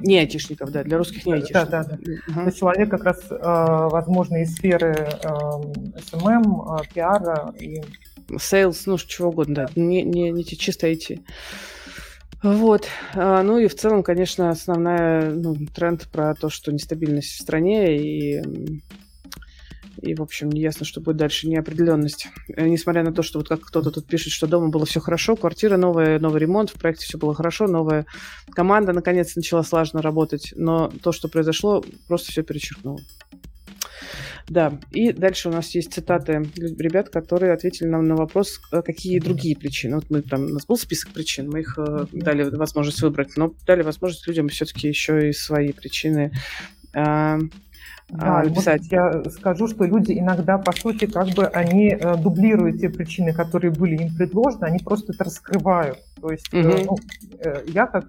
[0.00, 1.68] Не айтишников, да, для русских не айтишников.
[1.70, 2.12] Да, да, да.
[2.32, 2.50] Угу.
[2.50, 7.82] То человек как раз, э, возможно, из сферы SMM, эм, эм, э, пиара и...
[8.30, 11.20] Sales, ну, чего угодно, да, не, не, не чисто IT.
[12.42, 12.86] Вот.
[13.14, 17.96] А, ну и в целом, конечно, основная ну, тренд про то, что нестабильность в стране
[17.98, 18.80] и
[20.00, 22.28] и, в общем, не ясно, что будет дальше, неопределенность.
[22.54, 25.36] Э, несмотря на то, что вот как кто-то тут пишет, что дома было все хорошо,
[25.36, 28.06] квартира новая, новый ремонт, в проекте все было хорошо, новая
[28.52, 33.00] команда наконец начала слаженно работать, но то, что произошло, просто все перечеркнуло.
[34.48, 39.18] Да, и дальше у нас есть цитаты ребят, которые ответили нам на вопрос, э, какие
[39.20, 39.96] другие причины.
[39.96, 43.52] Вот мы там, у нас был список причин, мы их э, дали возможность выбрать, но
[43.66, 46.32] дали возможность людям все-таки еще и свои причины
[46.94, 47.38] э,
[48.10, 48.90] да, а, писать.
[48.90, 53.70] я скажу, что люди иногда, по сути, как бы они э, дублируют те причины, которые
[53.70, 55.98] были им предложены, они просто это раскрывают.
[56.20, 56.68] То есть угу.
[56.86, 56.98] ну,
[57.66, 58.06] я как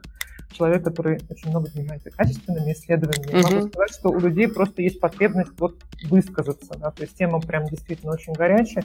[0.52, 3.56] человек, который очень много занимается качественными исследованиями, угу.
[3.56, 5.76] могу сказать, что у людей просто есть потребность вот
[6.10, 6.74] высказаться.
[6.78, 6.92] Да?
[6.92, 8.84] То есть тема прям действительно очень горячая.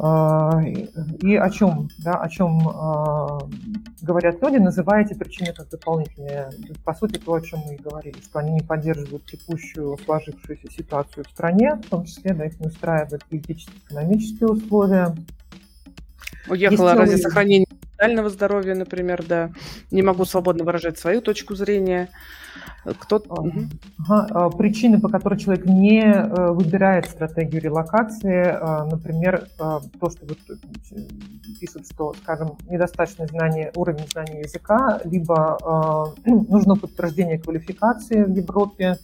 [0.00, 3.38] А, и о чем, да, о чем э,
[4.00, 6.50] говорят люди, называя эти причины как дополнительные.
[6.84, 11.24] По сути, то, о чем мы и говорили, что они не поддерживают текущую сложившуюся ситуацию
[11.24, 15.16] в стране, в том числе, да, их не устраивают политические, экономические условия.
[16.48, 17.66] Уехала ради сохранения
[17.98, 19.50] ментального здоровья, например, да.
[19.90, 22.08] Не могу свободно выражать свою точку зрения.
[22.84, 23.22] Кто...
[23.28, 24.26] Ага.
[24.30, 30.26] А, причины, по которым человек не э, выбирает стратегию релокации, а, например, а, то, что
[30.26, 30.38] вот
[31.60, 38.98] пишут, что, скажем, недостаточное знание, уровень знания языка, либо нужно подтверждение квалификации в Европе,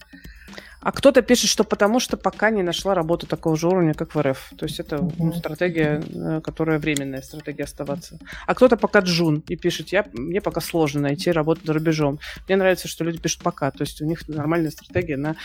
[0.85, 4.20] а кто-то пишет, что потому что пока не нашла работу такого же уровня, как в
[4.20, 4.53] РФ.
[4.59, 8.18] То есть это ну, стратегия, э, которая временная стратегия оставаться.
[8.47, 12.18] А кто-то пока джун и пишет, я, мне пока сложно найти работу за рубежом.
[12.47, 13.70] Мне нравится, что люди пишут пока.
[13.70, 15.37] То есть у них нормальная стратегия на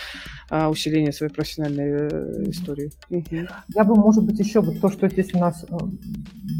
[0.49, 2.91] а, усиление своей профессиональной э, истории.
[3.09, 5.75] Я бы, может быть, еще вот то, что здесь у нас э,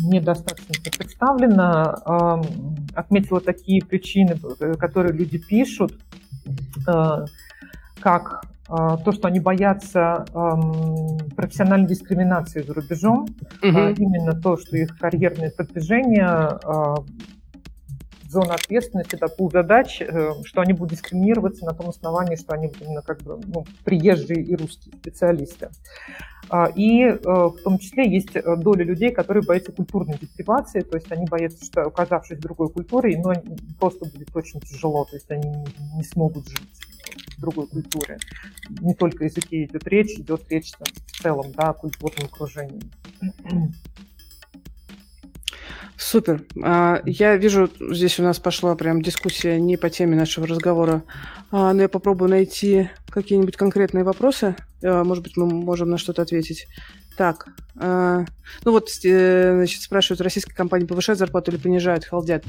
[0.05, 4.37] недостаточно представлено, э, отметила такие причины,
[4.77, 5.99] которые люди пишут,
[6.87, 7.25] э,
[7.99, 10.25] как то, что они боятся
[11.35, 13.77] профессиональной дискриминации за рубежом, угу.
[13.77, 16.95] а именно то, что их карьерные продвижения, э,
[18.29, 22.71] зона ответственности, это пул задач, э, что они будут дискриминироваться на том основании, что они
[22.79, 25.69] именно как бы ну, приезжие и русские специалисты.
[26.49, 31.11] А, и э, в том числе есть доля людей, которые боятся культурной депривации, то есть
[31.11, 33.33] они боятся, что оказавшись в другой культуре, ну,
[33.79, 35.65] просто будет очень тяжело, то есть они
[35.95, 36.88] не смогут жить
[37.39, 38.19] другой культуре.
[38.81, 42.81] Не только языке идет речь, идет речь там, в целом, да, о культурном окружении.
[45.99, 46.45] Супер.
[46.63, 51.03] А, я вижу, здесь у нас пошла прям дискуссия не по теме нашего разговора,
[51.51, 54.55] а, но я попробую найти какие-нибудь конкретные вопросы.
[54.81, 56.67] А, может быть, мы можем на что-то ответить.
[57.17, 58.25] Так, ну
[58.63, 62.45] вот, э, значит, спрашивают, российские компании повышают зарплату или понижают, халдят.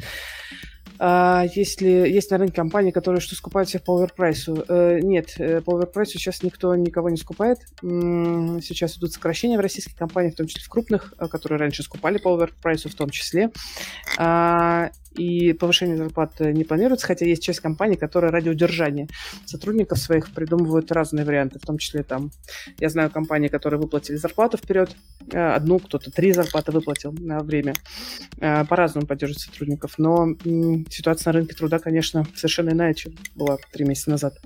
[1.03, 4.67] А если есть на рынке компании, которые что скупают всех по оверпрайсу?
[4.69, 7.61] Э, нет, э, по оверпрайсу сейчас никто никого не скупает.
[7.81, 12.19] Сейчас идут сокращения в российских компаниях, в том числе в крупных, э, которые раньше скупали
[12.19, 13.51] по оверпрайсу в том числе.
[15.11, 19.09] А, и повышение зарплат не планируется, хотя есть часть компаний, которые ради удержания
[19.45, 22.31] сотрудников своих придумывают разные варианты, в том числе там,
[22.79, 24.95] я знаю компании, которые выплатили зарплату вперед,
[25.33, 27.75] э, одну, кто-то три зарплаты выплатил на время,
[28.39, 30.29] э, по-разному поддерживать сотрудников, но
[30.89, 34.39] ситуация на рынке труда, конечно, совершенно иная, чем была три месяца назад.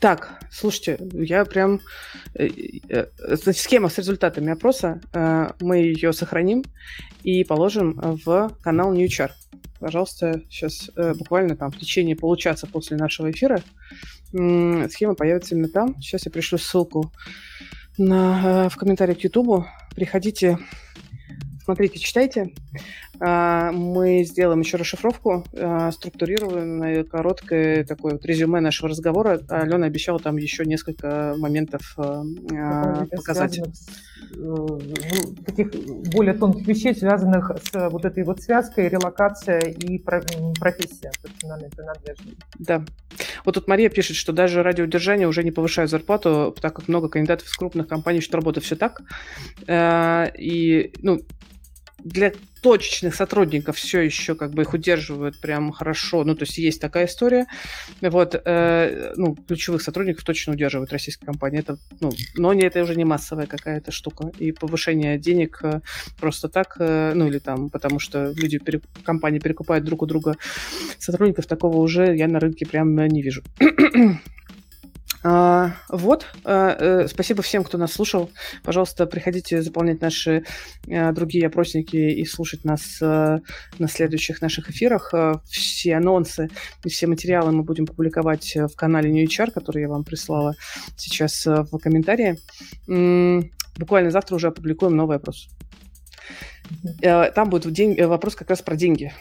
[0.00, 1.80] Так, слушайте, я прям...
[2.34, 2.48] Э,
[2.88, 6.64] э, значит, схема с результатами опроса, э, мы ее сохраним
[7.22, 9.30] и положим в канал NewChar.
[9.80, 13.62] Пожалуйста, сейчас буквально там в течение получаса после нашего эфира
[14.30, 16.00] схема появится именно там.
[16.00, 17.12] Сейчас я пришлю ссылку
[17.98, 19.66] на, в комментарии к YouTube.
[19.94, 20.58] Приходите
[21.66, 22.54] Смотрите, читайте.
[23.20, 29.40] А, мы сделаем еще расшифровку, а, структурированное, короткое такое вот резюме нашего разговора.
[29.48, 33.58] Алена обещала там еще несколько моментов а, показать.
[33.58, 33.62] Э,
[34.34, 34.78] ну,
[35.44, 35.70] таких
[36.12, 42.36] более тонких вещей, связанных с вот этой вот связкой, релокация и профессия, профессиональная принадлежность.
[42.58, 42.84] Да.
[43.44, 47.08] Вот тут Мария пишет, что даже ради удержания уже не повышают зарплату, так как много
[47.08, 49.02] кандидатов из крупных компаний, что работает все так.
[50.38, 51.20] И, ну,
[51.98, 52.32] для
[52.62, 56.24] точечных сотрудников все еще как бы их удерживают прям хорошо.
[56.24, 57.46] Ну, то есть есть такая история.
[58.00, 61.60] Вот, э, ну, ключевых сотрудников точно удерживают российские компании.
[61.60, 64.30] Это, ну, но не, это уже не массовая какая-то штука.
[64.38, 65.80] И повышение денег э,
[66.18, 70.36] просто так, э, ну, или там, потому что люди, пере, компании перекупают друг у друга
[70.98, 73.42] сотрудников, такого уже я на рынке прям не вижу.
[75.28, 78.30] А, вот, а, э, спасибо всем, кто нас слушал.
[78.62, 80.44] Пожалуйста, приходите заполнять наши
[80.88, 83.40] а, другие опросники и слушать нас а,
[83.80, 85.12] на следующих наших эфирах.
[85.12, 86.48] А, все анонсы
[86.84, 90.54] и все материалы мы будем публиковать в канале New HR, который я вам прислала
[90.96, 92.38] сейчас в комментарии.
[92.86, 95.48] М-м, буквально завтра уже опубликуем новый опрос.
[97.00, 99.12] Там будет день, вопрос как раз про деньги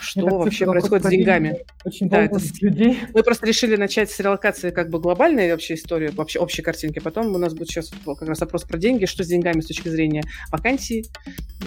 [0.00, 1.64] что это вообще происходит с деньгами.
[1.84, 2.38] Очень да, это...
[2.60, 2.98] людей.
[3.14, 6.98] Мы просто решили начать с релокации как бы глобальной вообще истории, вообще общей картинки.
[6.98, 9.88] Потом у нас будет сейчас как раз вопрос про деньги, что с деньгами с точки
[9.88, 11.06] зрения вакансий,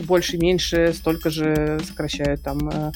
[0.05, 2.91] больше, меньше, столько же сокращают там, э,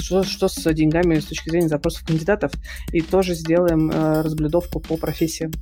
[0.00, 2.52] что, что с деньгами с точки зрения запросов кандидатов.
[2.92, 5.52] И тоже сделаем э, разблюдовку по профессиям,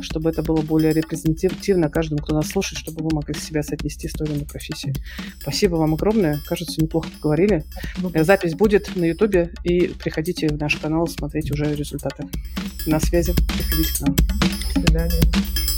[0.00, 4.12] чтобы это было более репрезентативно каждому, кто нас слушает, чтобы вы могли себя соотнести с
[4.12, 4.94] той или иной профессией.
[5.40, 6.38] Спасибо вам огромное.
[6.46, 7.64] Кажется, неплохо поговорили.
[8.14, 12.24] Запись будет на Ютубе, и приходите в наш канал смотреть уже результаты.
[12.88, 13.32] На связи.
[13.32, 14.16] Приходите к нам.
[14.16, 15.75] До свидания.